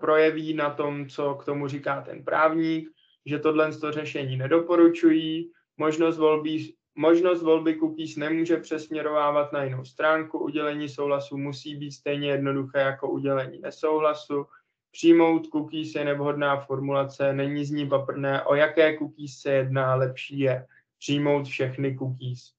[0.00, 2.88] projeví na tom, co k tomu říká ten právník,
[3.26, 10.38] že tohle to řešení nedoporučují, možnost volby, možnost volby cookies nemůže přesměrovávat na jinou stránku,
[10.38, 14.46] udělení souhlasu musí být stejně jednoduché jako udělení nesouhlasu,
[14.92, 20.38] Přijmout cookies je nevhodná formulace, není z ní paprné, o jaké cookies se jedná, lepší
[20.38, 20.66] je
[20.98, 22.52] přijmout všechny cookies.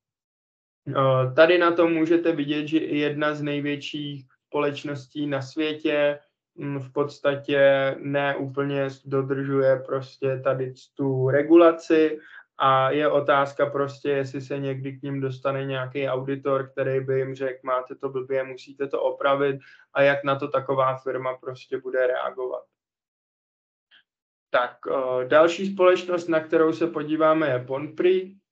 [1.35, 6.19] Tady na tom můžete vidět, že i jedna z největších společností na světě
[6.55, 12.19] mm, v podstatě neúplně dodržuje prostě tady tu regulaci
[12.57, 17.35] a je otázka prostě, jestli se někdy k ním dostane nějaký auditor, který by jim
[17.35, 19.59] řekl, máte to blbě, musíte to opravit
[19.93, 22.63] a jak na to taková firma prostě bude reagovat.
[24.49, 28.42] Tak uh, další společnost, na kterou se podíváme, je Bonprix.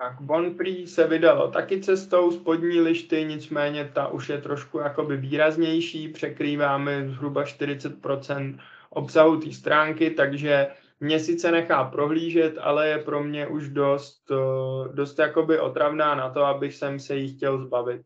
[0.00, 6.08] Tak Bonprix se vydalo taky cestou spodní lišty, nicméně ta už je trošku jakoby výraznější,
[6.08, 8.58] překrýváme zhruba 40%
[8.90, 10.68] obsahu té stránky, takže
[11.00, 16.30] mě sice nechá prohlížet, ale je pro mě už dost, eh, dost jakoby otravná na
[16.30, 18.02] to, abych jsem se jí chtěl zbavit.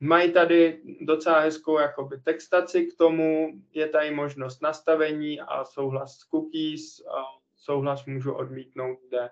[0.00, 6.24] Mají tady docela hezkou jakoby textaci k tomu, je tady možnost nastavení a souhlas s
[6.24, 7.24] cookies, a
[7.56, 9.30] souhlas můžu odmítnout zde.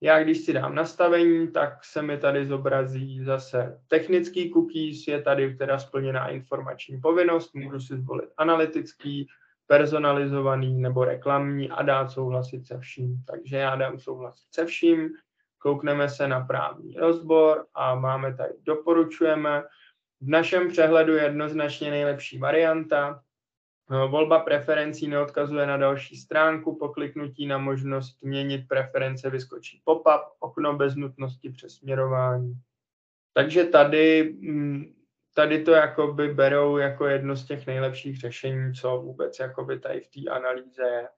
[0.00, 5.54] Já když si dám nastavení, tak se mi tady zobrazí zase technický cookies, je tady
[5.54, 9.26] teda splněná informační povinnost, můžu si zvolit analytický,
[9.66, 13.24] personalizovaný nebo reklamní a dát souhlasit se vším.
[13.26, 15.10] Takže já dám souhlasit se vším,
[15.58, 19.62] koukneme se na právní rozbor a máme tady doporučujeme.
[20.20, 23.22] V našem přehledu je jednoznačně nejlepší varianta.
[23.90, 30.76] Volba preferencí neodkazuje na další stránku, po kliknutí na možnost měnit preference vyskočí pop-up, okno
[30.76, 32.54] bez nutnosti přesměrování.
[33.34, 34.94] Takže tady mm,
[35.34, 40.08] tady to jakoby berou jako jedno z těch nejlepších řešení, co vůbec jakoby tady v
[40.08, 41.08] té analýze je.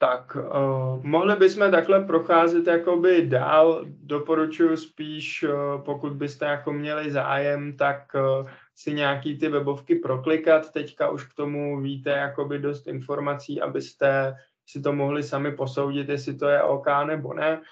[0.00, 3.84] Tak, uh, mohli bychom takhle procházet jakoby dál.
[3.86, 10.72] Doporučuji spíš, uh, pokud byste jako měli zájem, tak uh, si nějaký ty webovky proklikat.
[10.72, 14.36] Teďka už k tomu víte jakoby dost informací, abyste
[14.66, 17.62] si to mohli sami posoudit, jestli to je OK nebo ne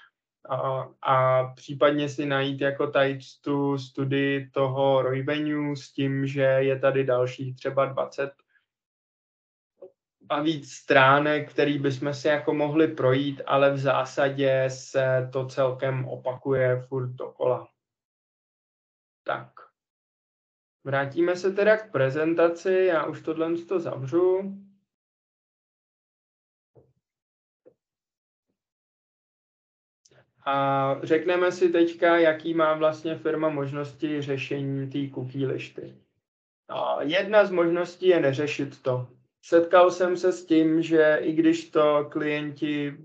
[0.49, 6.79] a, a případně si najít jako tady tu studii toho revenue s tím, že je
[6.79, 8.31] tady dalších třeba 20
[10.29, 16.05] a víc stránek, který bychom si jako mohli projít, ale v zásadě se to celkem
[16.05, 17.67] opakuje furt dokola.
[19.23, 19.66] Tak.
[20.87, 24.53] Vrátíme se teda k prezentaci, já už tohle to zavřu.
[30.45, 35.95] A řekneme si teďka, jaký má vlastně firma možnosti řešení té cookie lišty.
[36.69, 39.07] A jedna z možností je neřešit to.
[39.41, 42.97] Setkal jsem se s tím, že i když to klienti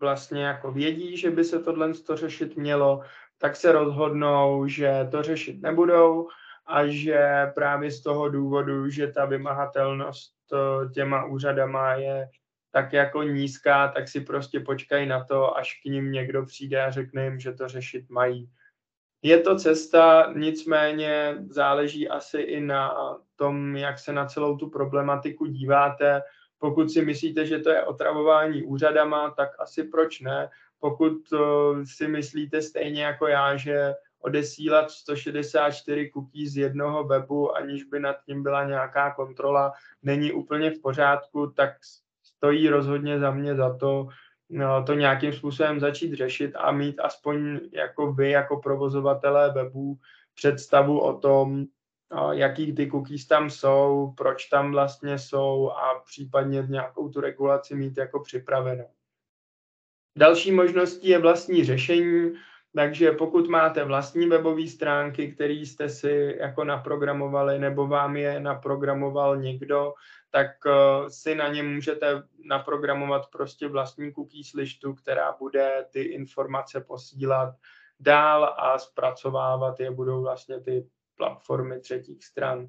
[0.00, 3.02] vlastně jako vědí, že by se tohle to řešit mělo,
[3.38, 6.28] tak se rozhodnou, že to řešit nebudou
[6.66, 12.28] a že právě z toho důvodu, že ta vymahatelnost eh, těma úřadama je
[12.70, 16.90] tak jako nízká, tak si prostě počkají na to, až k ním někdo přijde a
[16.90, 18.50] řekne jim, že to řešit mají.
[19.22, 22.94] Je to cesta, nicméně záleží asi i na
[23.36, 26.22] tom, jak se na celou tu problematiku díváte.
[26.58, 30.50] Pokud si myslíte, že to je otravování úřadama, tak asi proč ne.
[30.78, 31.18] Pokud
[31.84, 38.16] si myslíte stejně jako já, že odesílat 164 cookies z jednoho webu, aniž by nad
[38.26, 41.70] tím byla nějaká kontrola, není úplně v pořádku, tak
[42.22, 44.08] stojí rozhodně za mě za to
[44.50, 49.98] no, to nějakým způsobem začít řešit a mít aspoň jako vy, jako provozovatelé webů,
[50.34, 51.64] představu o tom,
[52.30, 57.96] jaký ty cookies tam jsou, proč tam vlastně jsou a případně nějakou tu regulaci mít
[57.96, 58.88] jako připravenou.
[60.18, 62.32] Další možností je vlastní řešení,
[62.76, 69.36] takže pokud máte vlastní webové stránky, které jste si jako naprogramovali nebo vám je naprogramoval
[69.36, 69.94] někdo,
[70.30, 76.80] tak uh, si na ně můžete naprogramovat prostě vlastní cookies listu, která bude ty informace
[76.80, 77.54] posílat
[78.00, 82.68] dál a zpracovávat je budou vlastně ty platformy třetích stran.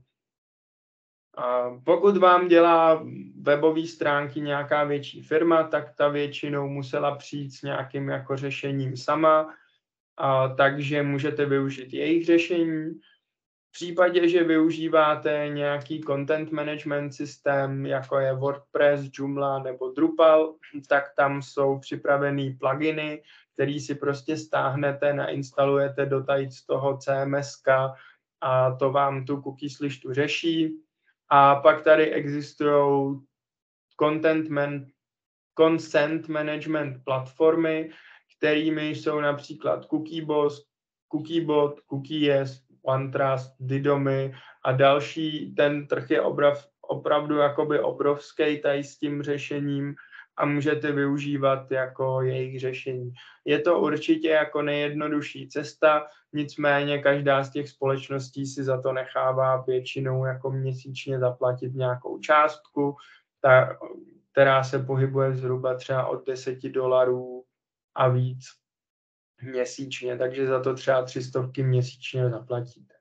[1.38, 3.06] A pokud vám dělá
[3.42, 9.54] webové stránky nějaká větší firma, tak ta většinou musela přijít s nějakým jako řešením sama,
[10.18, 13.00] a, takže můžete využít jejich řešení.
[13.70, 20.56] V případě, že využíváte nějaký content management systém, jako je WordPress, Joomla nebo Drupal,
[20.90, 27.62] tak tam jsou připravený pluginy, který si prostě stáhnete, nainstalujete do z toho CMS
[28.42, 30.82] a to vám tu cookies listu řeší.
[31.30, 33.20] A pak tady existují
[34.02, 34.86] content man,
[35.60, 37.90] consent management platformy,
[38.38, 40.66] kterými jsou například Cookieboss,
[41.12, 44.34] Cookiebot, Cookies, OneTrust, Didomy
[44.66, 45.56] a další.
[45.56, 49.96] Ten trh je obrav, opravdu jakoby obrovský tady s tím řešením
[50.38, 53.14] a můžete využívat jako jejich řešení.
[53.46, 59.62] Je to určitě jako nejjednodušší cesta, nicméně každá z těch společností si za to nechává
[59.62, 62.96] většinou jako měsíčně zaplatit nějakou částku,
[63.42, 63.78] ta,
[64.32, 67.35] která se pohybuje zhruba třeba od 10 dolarů
[67.96, 68.46] a víc
[69.42, 72.94] měsíčně, takže za to třeba 300 měsíčně zaplatíte.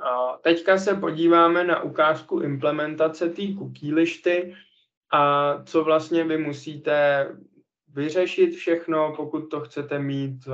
[0.00, 4.54] A teďka se podíváme na ukázku implementace té cookie lišty
[5.12, 7.26] a co vlastně vy musíte
[7.88, 10.48] vyřešit všechno, pokud to chcete mít,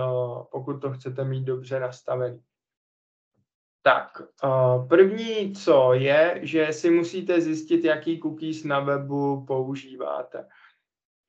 [0.53, 2.41] pokud to chcete mít dobře nastavené.
[3.83, 4.23] Tak,
[4.89, 10.49] první, co je, že si musíte zjistit, jaký cookies na webu používáte.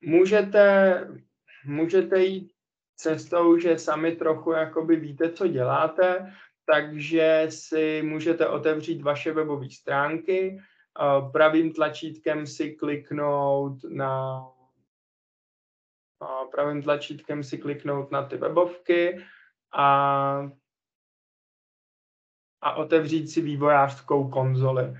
[0.00, 0.94] Můžete,
[1.64, 2.52] můžete jít
[2.96, 6.32] cestou, že sami trochu jakoby víte, co děláte,
[6.72, 10.62] takže si můžete otevřít vaše webové stránky,
[11.32, 14.42] pravým tlačítkem si kliknout na
[16.50, 19.24] pravým tlačítkem si kliknout na ty webovky
[19.72, 20.50] a,
[22.60, 24.96] a otevřít si vývojářskou konzoli.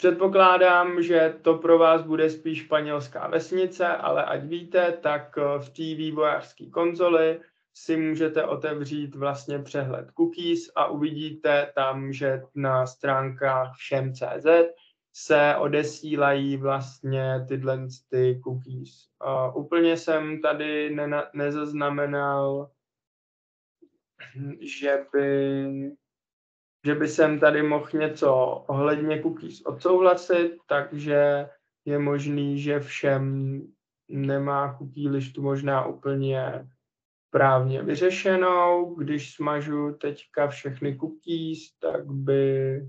[0.00, 5.82] Předpokládám, že to pro vás bude spíš španělská vesnice, ale ať víte, tak v té
[5.82, 7.40] vývojářské konzoli
[7.74, 14.46] si můžete otevřít vlastně přehled cookies a uvidíte tam, že na stránkách všem.cz
[15.12, 19.08] se odesílají vlastně tyhle ty cookies.
[19.26, 22.70] Uh, úplně jsem tady nena, nezaznamenal,
[24.60, 25.66] že by,
[26.86, 28.34] že by jsem tady mohl něco
[28.68, 31.48] ohledně cookies odsouhlasit, takže
[31.84, 33.60] je možný, že všem
[34.08, 36.68] nemá cookie listu možná úplně
[37.30, 38.94] právně vyřešenou.
[38.94, 42.80] Když smažu teďka všechny cookies, tak by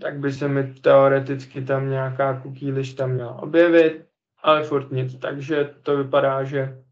[0.00, 4.06] tak by se mi teoreticky tam nějaká cookie list tam měla objevit,
[4.42, 5.18] ale furt nic.
[5.18, 6.84] Takže to vypadá, že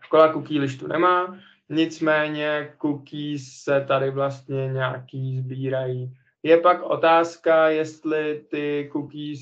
[0.00, 1.38] škola cookie listu nemá,
[1.68, 6.16] nicméně cookies se tady vlastně nějaký sbírají.
[6.42, 9.40] Je pak otázka, jestli ty cookies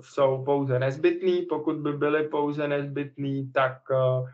[0.00, 1.42] jsou pouze nezbytný.
[1.42, 4.30] Pokud by byly pouze nezbytný, tak eh,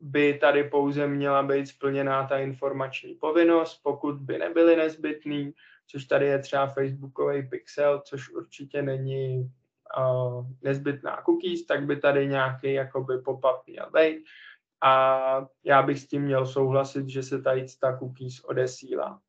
[0.00, 3.80] by tady pouze měla být splněná ta informační povinnost.
[3.82, 5.52] Pokud by nebyly nezbytný,
[5.86, 9.50] což tady je třeba Facebookový pixel, což určitě není
[9.98, 14.24] uh, nezbytná cookies, tak by tady nějaký jakoby pop-up měl být.
[14.86, 19.20] A já bych s tím měl souhlasit, že se tady ta cookies odesílá.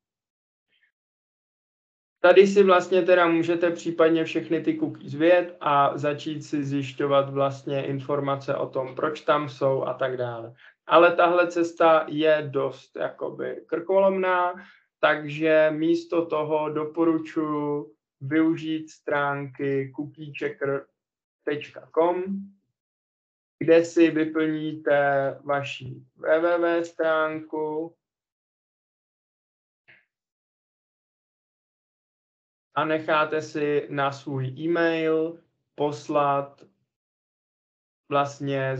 [2.20, 7.86] Tady si vlastně teda můžete případně všechny ty cookies vyjet a začít si zjišťovat vlastně
[7.86, 10.54] informace o tom, proč tam jsou a tak dále.
[10.88, 14.54] Ale tahle cesta je dost jakoby krkolomná,
[15.00, 22.24] takže místo toho doporučuji využít stránky cookiechecker.com,
[23.60, 27.96] kde si vyplníte vaši www stránku
[32.76, 35.40] a necháte si na svůj e-mail
[35.76, 36.66] poslat
[38.10, 38.76] vlastně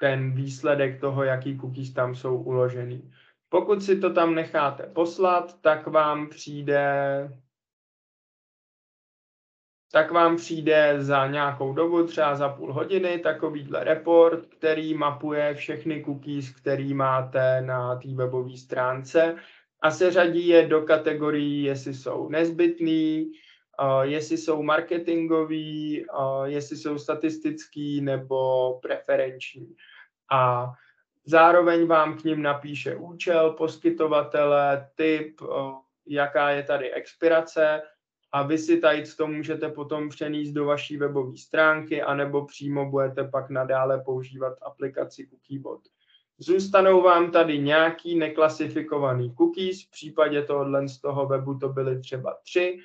[0.00, 3.12] ten výsledek toho, jaký cookies tam jsou uložený.
[3.48, 6.88] Pokud si to tam necháte poslat, tak vám přijde
[9.92, 16.04] tak vám přijde za nějakou dobu, třeba za půl hodiny, takovýhle report, který mapuje všechny
[16.04, 19.36] cookies, který máte na té webové stránce
[19.82, 23.30] a seřadí je do kategorií, jestli jsou nezbytný,
[23.82, 29.76] uh, jestli jsou marketingový, uh, jestli jsou statistický nebo preferenční.
[30.32, 30.72] A
[31.24, 35.48] zároveň vám k ním napíše účel poskytovatele, typ, uh,
[36.06, 37.82] jaká je tady expirace
[38.36, 43.24] a vy si tady to můžete potom přenést do vaší webové stránky anebo přímo budete
[43.24, 45.80] pak nadále používat aplikaci Cookiebot.
[46.38, 52.36] Zůstanou vám tady nějaký neklasifikovaný cookies, v případě tohohle z toho webu to byly třeba
[52.42, 52.78] tři,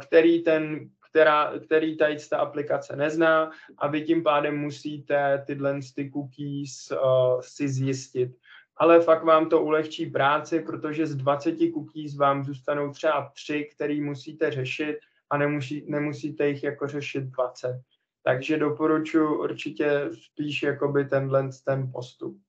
[0.00, 6.10] který, ten, která, který tady ta aplikace nezná a vy tím pádem musíte tyhle ty
[6.10, 8.36] cookies uh, si zjistit.
[8.76, 14.00] Ale fakt vám to ulehčí práci, protože z 20 cookies vám zůstanou třeba tři, který
[14.00, 14.98] musíte řešit
[15.30, 17.82] a nemusí, nemusíte jich jako řešit 20.
[18.22, 22.42] Takže doporučuji určitě spíš jakoby tenhle ten postup.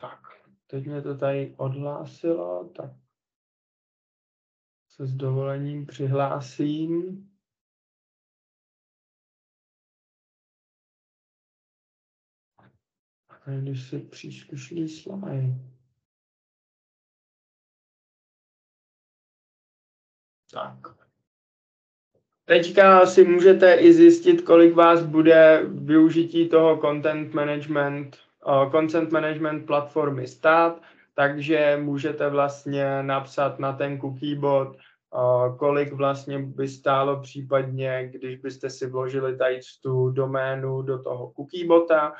[0.00, 0.20] Tak,
[0.66, 2.90] teď mě to tady odhlásilo, tak
[4.88, 7.28] se s dovolením přihlásím.
[13.46, 15.54] Když se příslušný slide.
[20.52, 21.04] Tak.
[22.44, 28.16] Teďka si můžete i zjistit, kolik vás bude využití toho content management,
[28.46, 30.82] uh, content management platformy stát,
[31.14, 38.36] takže můžete vlastně napsat na ten cookie bot, uh, kolik vlastně by stálo případně, když
[38.36, 42.12] byste si vložili tady tu doménu do toho cookie bota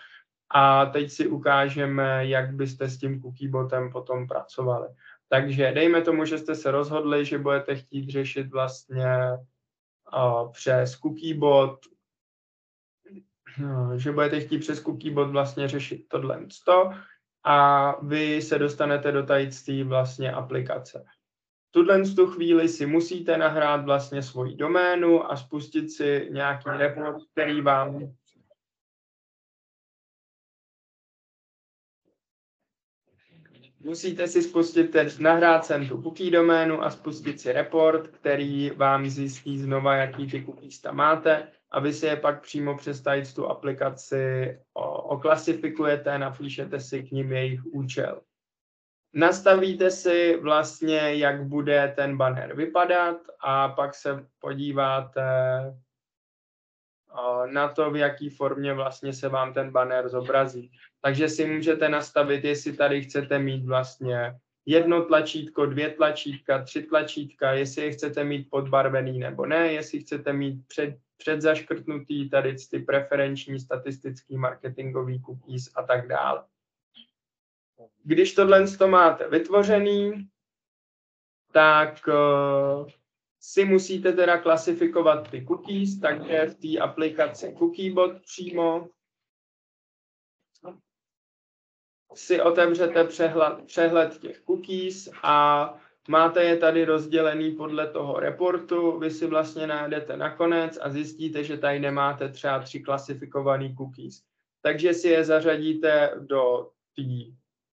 [0.51, 4.89] a teď si ukážeme, jak byste s tím cookie botem potom pracovali.
[5.29, 9.07] Takže dejme tomu, že jste se rozhodli, že budete chtít řešit vlastně
[10.17, 11.79] uh, přes cookiebot,
[13.61, 16.47] uh, že budete chtít přes cookiebot vlastně řešit tohle
[17.45, 19.51] a vy se dostanete do tady
[19.85, 21.05] vlastně aplikace.
[21.71, 27.61] Tuhle tu chvíli si musíte nahrát vlastně svoji doménu a spustit si nějaký report, který
[27.61, 28.15] vám
[33.85, 39.09] Musíte si spustit ten, nahrát sem tu cookie doménu a spustit si report, který vám
[39.09, 43.03] zjistí znova, jaký ty cookies tam máte a vy si je pak přímo přes
[43.35, 48.21] tu aplikaci oklasifikujete, napíšete si k ním jejich účel.
[49.13, 55.23] Nastavíte si vlastně, jak bude ten banner vypadat a pak se podíváte
[57.53, 60.71] na to, v jaký formě vlastně se vám ten banner zobrazí.
[61.05, 67.53] Takže si můžete nastavit, jestli tady chcete mít vlastně jedno tlačítko, dvě tlačítka, tři tlačítka,
[67.53, 73.61] jestli je chcete mít podbarvený nebo ne, jestli chcete mít před, předzaškrtnutý tady ty preferenční
[73.61, 76.45] statistický marketingový cookies a tak dále.
[78.05, 80.29] Když tohle to máte vytvořený,
[81.53, 82.89] tak uh,
[83.41, 88.89] si musíte teda klasifikovat ty cookies, takže v té aplikaci Cookiebot přímo
[92.15, 95.75] si otevřete přehled, přehled těch cookies a
[96.09, 101.59] máte je tady rozdělený podle toho reportu, vy si vlastně najdete nakonec a zjistíte, že
[101.59, 104.23] tady nemáte třeba tři klasifikované cookies.
[104.63, 107.03] Takže si je zařadíte do té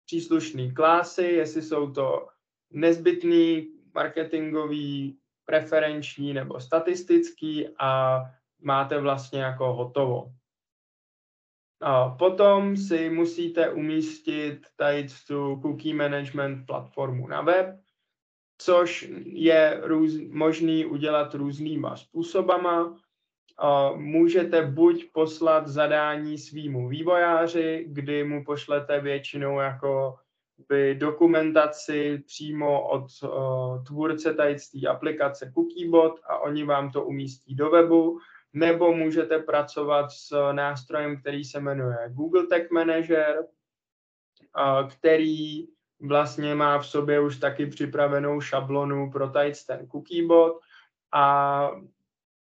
[0.05, 2.27] příslušné klásy, jestli jsou to
[2.71, 8.21] nezbytný marketingový preferenční nebo statistický a
[8.61, 10.31] máte vlastně jako hotovo.
[11.81, 17.79] A potom si musíte umístit tady tu cookie management platformu na web,
[18.57, 22.97] což je růz, možný udělat různýma způsobama.
[23.57, 30.15] A můžete buď poslat zadání svýmu vývojáři, kdy mu pošlete většinou jako
[30.69, 34.55] by dokumentaci přímo od uh, tvůrce tady
[34.89, 38.19] aplikace Cookiebot a oni vám to umístí do webu,
[38.53, 43.43] nebo můžete pracovat s nástrojem, který se jmenuje Google Tag Manager,
[44.89, 45.67] který
[45.99, 49.29] vlastně má v sobě už taky připravenou šablonu pro
[49.67, 50.59] ten Cookiebot
[51.11, 51.71] a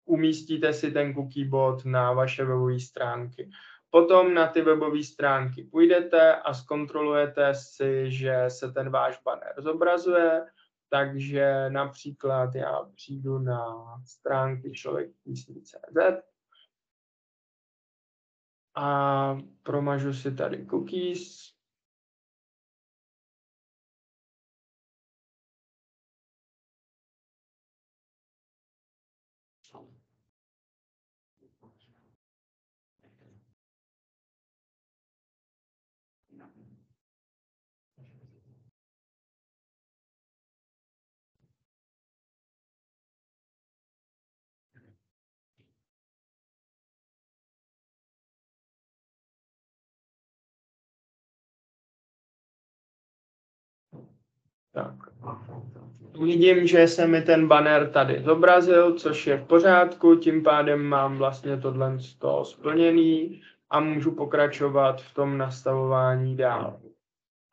[0.05, 3.51] umístíte si ten Cookiebot na vaše webové stránky.
[3.91, 10.43] Potom na ty webové stránky půjdete a zkontrolujete si, že se ten váš banner zobrazuje,
[10.89, 13.75] takže například já přijdu na
[14.05, 15.97] stránky člověkpísní.cz
[18.75, 21.56] a promažu si tady cookies,
[56.21, 61.17] Vidím, že se mi ten banner tady zobrazil, což je v pořádku, tím pádem mám
[61.17, 66.81] vlastně tohle z toho splněný a můžu pokračovat v tom nastavování dál.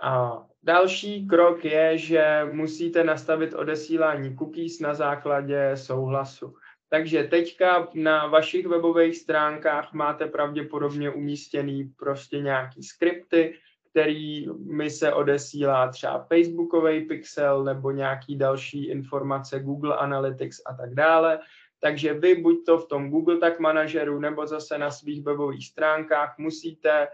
[0.01, 6.55] A další krok je, že musíte nastavit odesílání cookies na základě souhlasu.
[6.89, 13.55] Takže teďka na vašich webových stránkách máte pravděpodobně umístěný prostě nějaký skripty,
[13.93, 20.95] který mi se odesílá třeba Facebookový pixel nebo nějaký další informace Google Analytics a tak
[20.95, 21.39] dále.
[21.79, 26.35] Takže vy buď to v tom Google Tag Manageru nebo zase na svých webových stránkách
[26.37, 27.07] musíte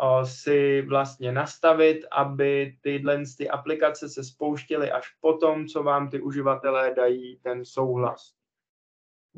[0.00, 6.20] o, si vlastně nastavit, aby tyhle ty aplikace se spouštěly až potom, co vám ty
[6.20, 8.35] uživatelé dají ten souhlas.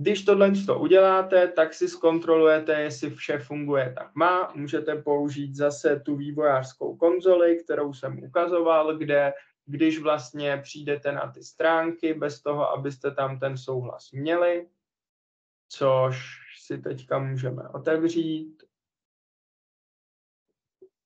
[0.00, 4.52] Když tohle to uděláte, tak si zkontrolujete, jestli vše funguje tak má.
[4.54, 9.32] Můžete použít zase tu vývojářskou konzoli, kterou jsem ukazoval, kde
[9.66, 14.68] když vlastně přijdete na ty stránky bez toho, abyste tam ten souhlas měli,
[15.68, 18.62] což si teďka můžeme otevřít.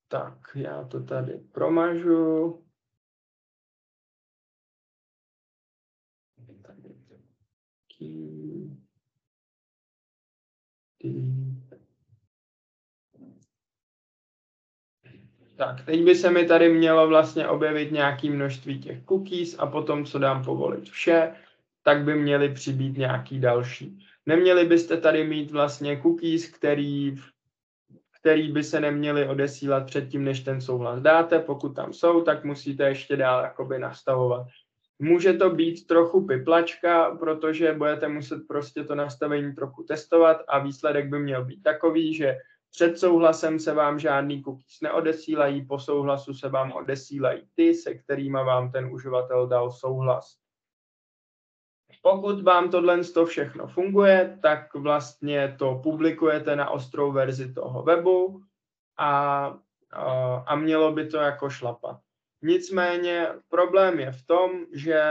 [0.09, 2.65] Tak, já to tady promažu.
[15.57, 20.05] Tak, teď by se mi tady mělo vlastně objevit nějaké množství těch cookies a potom,
[20.05, 21.33] co dám povolit vše,
[21.83, 24.07] tak by měly přibýt nějaký další.
[24.27, 27.17] Neměli byste tady mít vlastně cookies, který,
[28.21, 31.39] který by se neměly odesílat předtím, než ten souhlas dáte.
[31.39, 34.47] Pokud tam jsou, tak musíte ještě dál jakoby nastavovat.
[35.03, 41.09] Může to být trochu piplačka, protože budete muset prostě to nastavení trochu testovat a výsledek
[41.09, 42.37] by měl být takový, že
[42.71, 48.39] před souhlasem se vám žádný cookies neodesílají, po souhlasu se vám odesílají ty, se kterými
[48.45, 50.37] vám ten uživatel dal souhlas.
[52.03, 58.43] Pokud vám tohle to všechno funguje, tak vlastně to publikujete na ostrou verzi toho webu
[58.99, 59.45] a,
[60.47, 62.01] a mělo by to jako šlapat.
[62.43, 65.03] Nicméně problém je v tom, že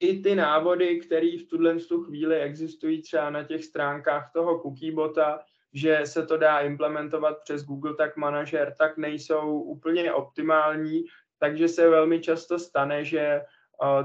[0.00, 5.40] i ty návody, které v tuhle chvíli existují třeba na těch stránkách toho cookiebota,
[5.72, 11.04] že se to dá implementovat přes Google Tag Manager, tak nejsou úplně optimální,
[11.38, 13.42] takže se velmi často stane, že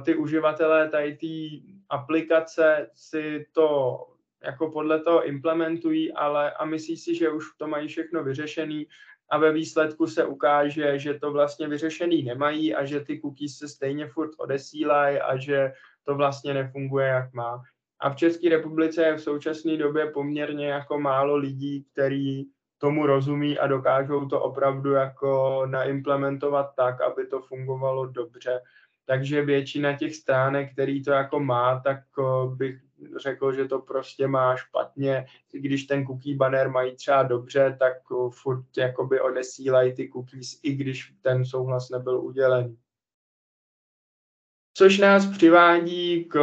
[0.06, 3.98] ty uživatelé tady té aplikace si to
[4.44, 8.88] jako podle toho implementují, ale a myslí si, že už to mají všechno vyřešený
[9.32, 13.68] a ve výsledku se ukáže, že to vlastně vyřešený nemají a že ty cookies se
[13.68, 15.74] stejně furt odesílají a že
[16.04, 17.64] to vlastně nefunguje, jak má.
[18.02, 23.60] A v České republice je v současné době poměrně jako málo lidí, kteří tomu rozumí
[23.60, 28.62] a dokážou to opravdu jako naimplementovat tak, aby to fungovalo dobře.
[29.06, 32.00] Takže většina těch stránek, který to jako má, tak
[32.56, 35.26] bych řekl, že to prostě má špatně.
[35.52, 37.94] Když ten cookie banner mají třeba dobře, tak
[38.30, 42.78] furt jakoby odesílají ty cookies, i když ten souhlas nebyl udělen.
[44.74, 46.40] Což nás přivádí k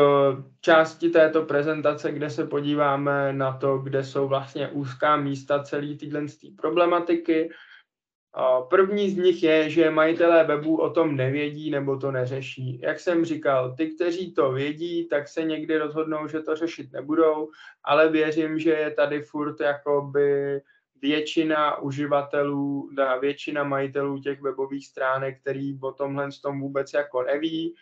[0.61, 6.27] části této prezentace, kde se podíváme na to, kde jsou vlastně úzká místa celé téhle
[6.57, 7.51] problematiky.
[8.69, 12.81] První z nich je, že majitelé webů o tom nevědí nebo to neřeší.
[12.83, 17.51] Jak jsem říkal, ty, kteří to vědí, tak se někdy rozhodnou, že to řešit nebudou,
[17.85, 20.61] ale věřím, že je tady furt jakoby
[21.03, 27.75] většina uživatelů, většina majitelů těch webových stránek, který o tomhle tom vůbec jako neví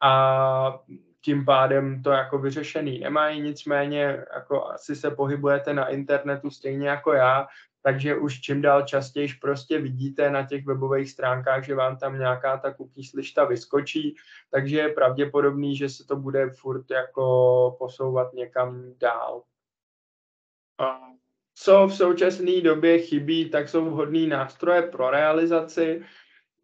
[0.00, 0.80] a
[1.24, 7.12] tím pádem to jako vyřešený nemají, nicméně jako asi se pohybujete na internetu stejně jako
[7.12, 7.46] já,
[7.82, 12.56] takže už čím dál častěji prostě vidíte na těch webových stránkách, že vám tam nějaká
[12.56, 14.16] ta cookies lišta vyskočí,
[14.50, 19.42] takže je pravděpodobný, že se to bude furt jako posouvat někam dál.
[21.54, 26.02] Co v současné době chybí, tak jsou vhodné nástroje pro realizaci.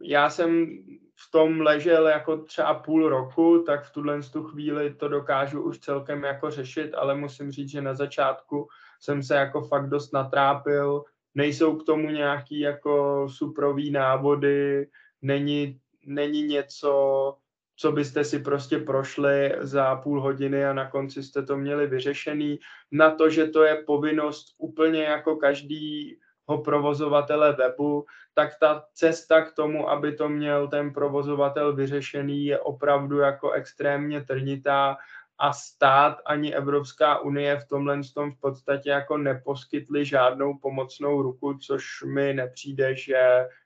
[0.02, 0.66] Já jsem
[1.14, 5.78] v tom ležel jako třeba půl roku, tak v tuhle tu chvíli to dokážu už
[5.78, 8.68] celkem jako řešit, ale musím říct, že na začátku
[9.00, 14.88] jsem se jako fakt dost natrápil, nejsou k tomu nějaký jako suprový návody,
[15.22, 17.34] není, není něco,
[17.76, 22.58] co byste si prostě prošli za půl hodiny a na konci jste to měli vyřešený.
[22.92, 26.18] Na to, že to je povinnost úplně jako každý
[26.64, 33.18] provozovatele webu, tak ta cesta k tomu, aby to měl ten provozovatel vyřešený, je opravdu
[33.18, 34.96] jako extrémně trnitá
[35.38, 41.58] a stát ani Evropská unie v tomhle tom v podstatě jako neposkytli žádnou pomocnou ruku,
[41.58, 43.12] což mi nepřijde, že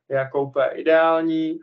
[0.09, 1.59] je jako úplně ideální.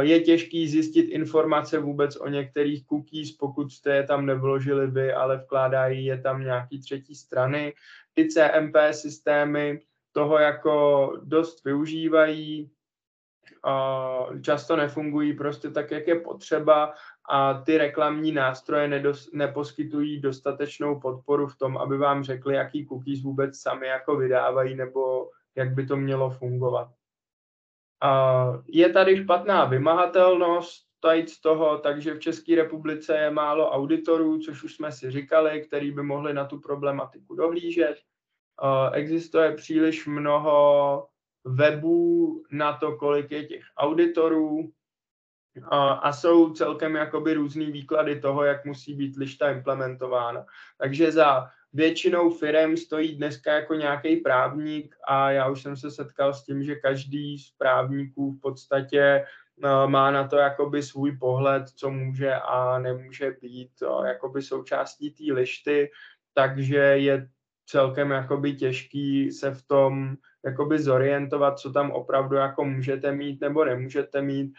[0.00, 5.36] Je těžký zjistit informace vůbec o některých cookies, pokud jste je tam nevložili vy, ale
[5.36, 7.74] vkládají je tam nějaký třetí strany.
[8.14, 9.80] Ty CMP systémy
[10.12, 12.70] toho jako dost využívají,
[14.42, 16.94] často nefungují prostě tak, jak je potřeba
[17.30, 23.22] a ty reklamní nástroje nedos, neposkytují dostatečnou podporu v tom, aby vám řekli, jaký cookies
[23.22, 26.88] vůbec sami jako vydávají nebo jak by to mělo fungovat.
[28.66, 34.62] Je tady špatná vymahatelnost tady z toho, takže v České republice je málo auditorů, což
[34.62, 37.96] už jsme si říkali, který by mohli na tu problematiku dohlížet.
[38.92, 41.08] Existuje příliš mnoho
[41.44, 44.70] webů na to, kolik je těch auditorů
[45.70, 50.44] a jsou celkem jakoby různý výklady toho, jak musí být lišta implementována.
[50.78, 56.34] Takže za většinou firm stojí dneska jako nějaký právník a já už jsem se setkal
[56.34, 59.24] s tím, že každý z právníků v podstatě
[59.86, 63.70] má na to jakoby svůj pohled, co může a nemůže být
[64.04, 65.90] jakoby součástí té lišty
[66.34, 67.28] takže je
[67.66, 73.64] celkem jakoby těžký se v tom jakoby zorientovat, co tam opravdu jako můžete mít nebo
[73.64, 74.54] nemůžete mít.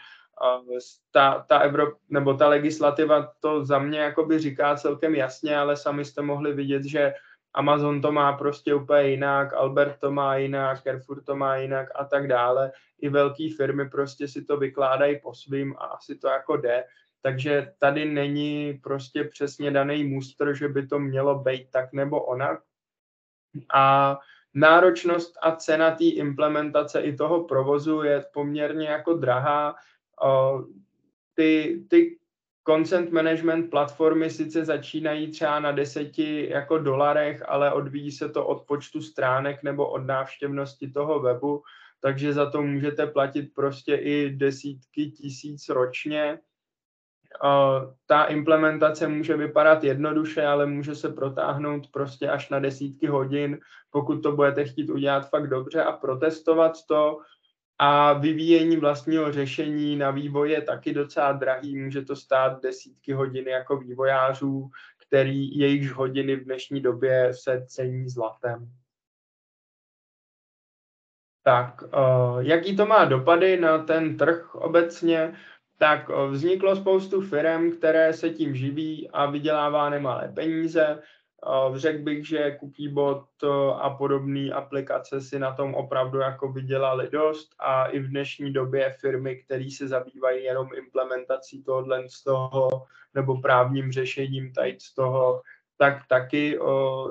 [1.10, 6.04] Ta, ta Evrop, nebo ta legislativa to za mě jakoby říká celkem jasně, ale sami
[6.04, 7.14] jste mohli vidět, že
[7.54, 12.04] Amazon to má prostě úplně jinak, Albert to má jinak, Carrefour to má jinak a
[12.04, 12.72] tak dále.
[13.00, 16.84] I velké firmy prostě si to vykládají po svým a asi to jako jde.
[17.22, 22.60] Takže tady není prostě přesně daný muster, že by to mělo být tak nebo onak.
[23.74, 24.18] A
[24.54, 29.74] náročnost a cena té implementace i toho provozu je poměrně jako drahá.
[31.34, 32.18] Ty, ty
[32.68, 38.62] content management platformy sice začínají třeba na deseti jako dolarech, ale odvíjí se to od
[38.62, 41.62] počtu stránek nebo od návštěvnosti toho webu,
[42.00, 46.38] takže za to můžete platit prostě i desítky tisíc ročně.
[48.06, 53.58] Ta implementace může vypadat jednoduše, ale může se protáhnout prostě až na desítky hodin,
[53.90, 57.18] pokud to budete chtít udělat fakt dobře a protestovat to,
[57.78, 63.48] a vyvíjení vlastního řešení na vývoj je taky docela drahý, může to stát desítky hodin
[63.48, 64.70] jako vývojářů,
[65.06, 68.72] který jejichž hodiny v dnešní době se cení zlatem.
[71.42, 75.36] Tak, uh, jaký to má dopady na ten trh obecně?
[75.78, 81.02] Tak uh, vzniklo spoustu firm, které se tím živí a vydělává nemalé peníze.
[81.74, 83.26] Řekl bych, že Cookiebot
[83.74, 88.94] a podobné aplikace si na tom opravdu jako vydělali dost a i v dnešní době
[89.00, 92.68] firmy, které se zabývají jenom implementací tohohle z toho
[93.14, 95.42] nebo právním řešením tady z toho,
[95.78, 97.08] tak taky o,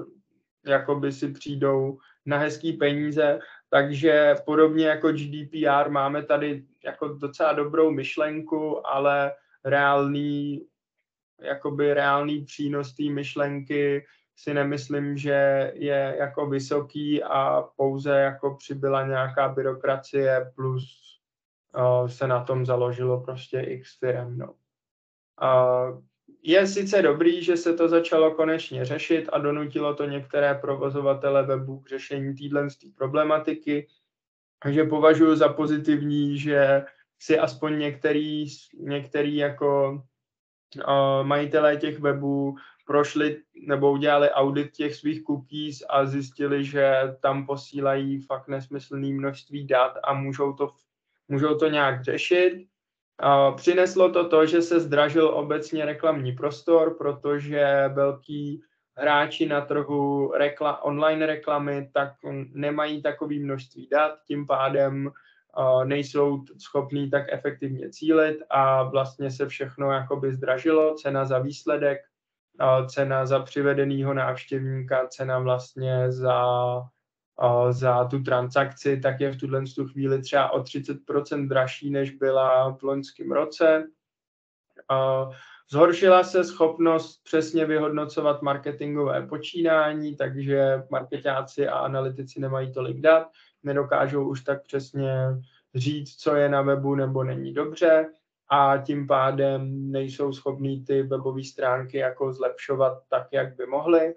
[0.66, 7.92] jakoby si přijdou na hezký peníze, takže podobně jako GDPR máme tady jako docela dobrou
[7.92, 10.66] myšlenku, ale reálný
[11.42, 14.06] jakoby reálný přínos té myšlenky
[14.36, 21.06] si nemyslím, že je jako vysoký a pouze jako přibyla nějaká byrokracie plus
[22.08, 24.38] se na tom založilo prostě x firm.
[24.38, 24.54] No.
[25.42, 26.02] Uh,
[26.44, 31.80] je sice dobrý, že se to začalo konečně řešit a donutilo to některé provozovatele webu
[31.80, 32.68] k řešení téhle
[32.98, 33.88] problematiky,
[34.64, 36.86] takže považuji za pozitivní, že
[37.20, 38.46] si aspoň některý,
[38.80, 40.02] některý jako
[41.24, 42.56] majitelé těch webů
[42.88, 49.68] prošli nebo udělali audit těch svých cookies a zjistili, že tam posílají fakt nesmyslné množství
[49.68, 50.70] dat a můžou to,
[51.28, 52.68] můžou to nějak řešit.
[53.56, 58.62] Přineslo to to, že se zdražil obecně reklamní prostor, protože velký
[58.98, 62.12] hráči na trhu rekla, online reklamy tak
[62.54, 65.12] nemají takové množství dat, tím pádem
[65.84, 72.00] nejsou schopní tak efektivně cílit a vlastně se všechno jakoby zdražilo, cena za výsledek
[72.88, 76.46] cena za přivedenýho návštěvníka, cena vlastně za,
[77.70, 82.78] za tu transakci, tak je v tuhle tu chvíli třeba o 30% dražší, než byla
[82.78, 83.84] v loňském roce.
[85.72, 93.28] Zhoršila se schopnost přesně vyhodnocovat marketingové počínání, takže marketáci a analytici nemají tolik dat,
[93.66, 95.12] nedokážou už tak přesně
[95.76, 98.10] říct, co je na webu nebo není dobře
[98.50, 104.16] a tím pádem nejsou schopní ty webové stránky jako zlepšovat tak, jak by mohly.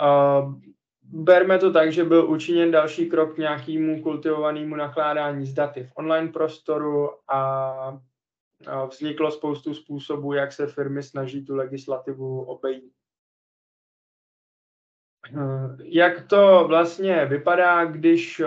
[0.00, 0.54] Uh,
[1.02, 5.92] berme to tak, že byl učiněn další krok k nějakému kultivovanému nakládání s daty v
[5.94, 8.00] online prostoru a
[8.90, 12.97] vzniklo spoustu způsobů, jak se firmy snaží tu legislativu obejít.
[15.34, 18.46] Eh, jak to vlastně vypadá, když eh,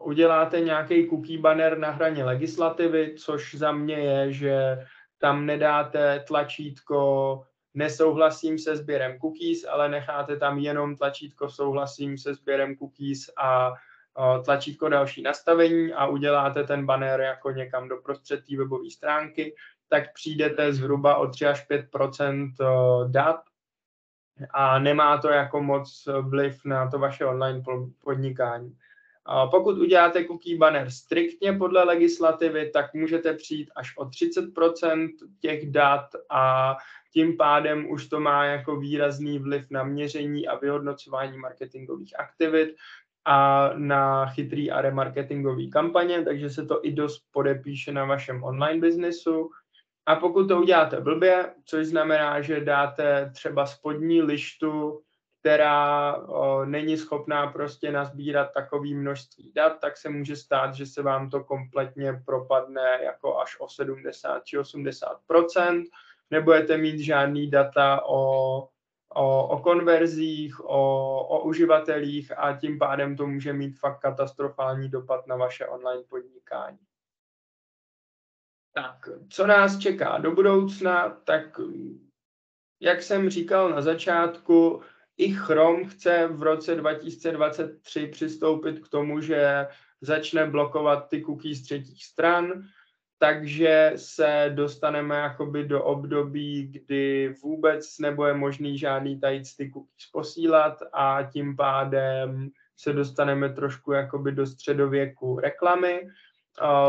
[0.00, 4.78] uděláte nějaký cookie banner na hraně legislativy, což za mě je, že
[5.18, 7.42] tam nedáte tlačítko
[7.74, 14.42] nesouhlasím se sběrem cookies, ale necháte tam jenom tlačítko souhlasím se sběrem cookies a eh,
[14.42, 19.54] tlačítko další nastavení a uděláte ten banner jako někam do prostřed té webové stránky,
[19.88, 22.50] tak přijdete zhruba o 3 až 5%
[23.10, 23.40] dat
[24.50, 27.62] a nemá to jako moc vliv na to vaše online
[28.04, 28.76] podnikání.
[29.50, 35.08] Pokud uděláte cookie banner striktně podle legislativy, tak můžete přijít až o 30%
[35.40, 36.76] těch dat a
[37.12, 42.76] tím pádem už to má jako výrazný vliv na měření a vyhodnocování marketingových aktivit
[43.24, 48.80] a na chytrý a remarketingový kampaně, takže se to i dost podepíše na vašem online
[48.80, 49.50] biznesu.
[50.08, 55.02] A pokud to uděláte blbě, což znamená, že dáte třeba spodní lištu,
[55.40, 61.02] která o, není schopná prostě nazbírat takové množství dat, tak se může stát, že se
[61.02, 65.20] vám to kompletně propadne jako až o 70 či 80
[66.30, 68.58] Nebudete mít žádný data o,
[69.14, 75.26] o, o konverzích, o, o uživatelích a tím pádem to může mít fakt katastrofální dopad
[75.26, 76.87] na vaše online podnikání.
[78.82, 81.60] Tak, co nás čeká do budoucna, tak
[82.80, 84.82] jak jsem říkal na začátku,
[85.16, 89.66] i Chrome chce v roce 2023 přistoupit k tomu, že
[90.00, 92.62] začne blokovat ty cookies třetích stran,
[93.18, 101.22] takže se dostaneme jakoby do období, kdy vůbec nebude možný žádný tající cookies posílat a
[101.22, 106.08] tím pádem se dostaneme trošku jakoby do středověku reklamy.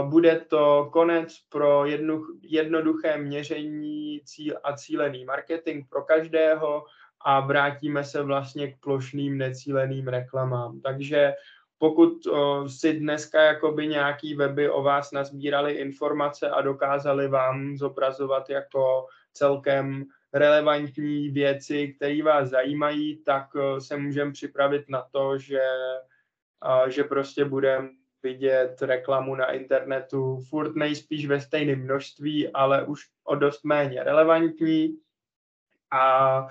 [0.03, 6.85] Bude to konec pro jednu, jednoduché měření cíl a cílený marketing pro každého
[7.21, 10.81] a vrátíme se vlastně k plošným necíleným reklamám.
[10.81, 11.33] Takže
[11.77, 18.49] pokud o, si dneska jakoby nějaký weby o vás nazbírali informace a dokázali vám zobrazovat
[18.49, 25.61] jako celkem relevantní věci, které vás zajímají, tak o, se můžeme připravit na to, že,
[26.63, 27.89] o, že prostě budeme
[28.23, 34.97] vidět reklamu na internetu furt nejspíš ve stejném množství, ale už o dost méně relevantní.
[35.91, 36.47] A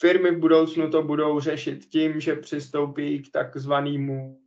[0.00, 4.40] Firmy v budoucnu to budou řešit tím, že přistoupí k takzvanému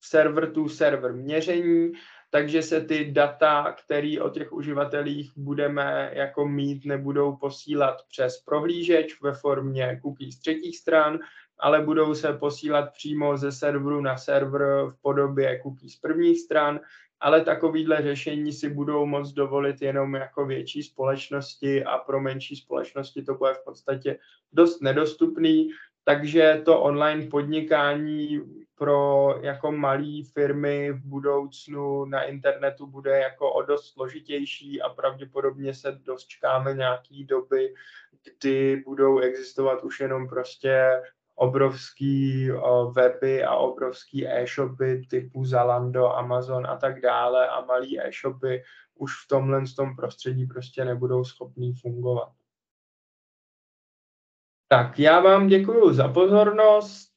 [0.00, 1.92] server-to-server měření,
[2.30, 9.20] takže se ty data, které o těch uživatelích budeme jako mít, nebudou posílat přes prohlížeč
[9.20, 11.18] ve formě cookies třetích stran,
[11.60, 16.80] ale budou se posílat přímo ze serveru na server v podobě cookies prvních stran,
[17.20, 23.22] ale takovýhle řešení si budou moct dovolit jenom jako větší společnosti a pro menší společnosti
[23.22, 24.18] to bude v podstatě
[24.52, 25.70] dost nedostupný,
[26.04, 28.40] takže to online podnikání
[28.74, 35.74] pro jako malé firmy v budoucnu na internetu bude jako o dost složitější a pravděpodobně
[35.74, 37.74] se dočkáme nějaký doby,
[38.24, 41.02] kdy budou existovat už jenom prostě
[41.40, 42.48] obrovský
[42.92, 48.62] weby a obrovský e-shopy typu Zalando, Amazon a tak dále a malý e-shopy
[48.94, 52.32] už v tomhle tom prostředí prostě nebudou schopný fungovat.
[54.68, 57.09] Tak já vám děkuji za pozornost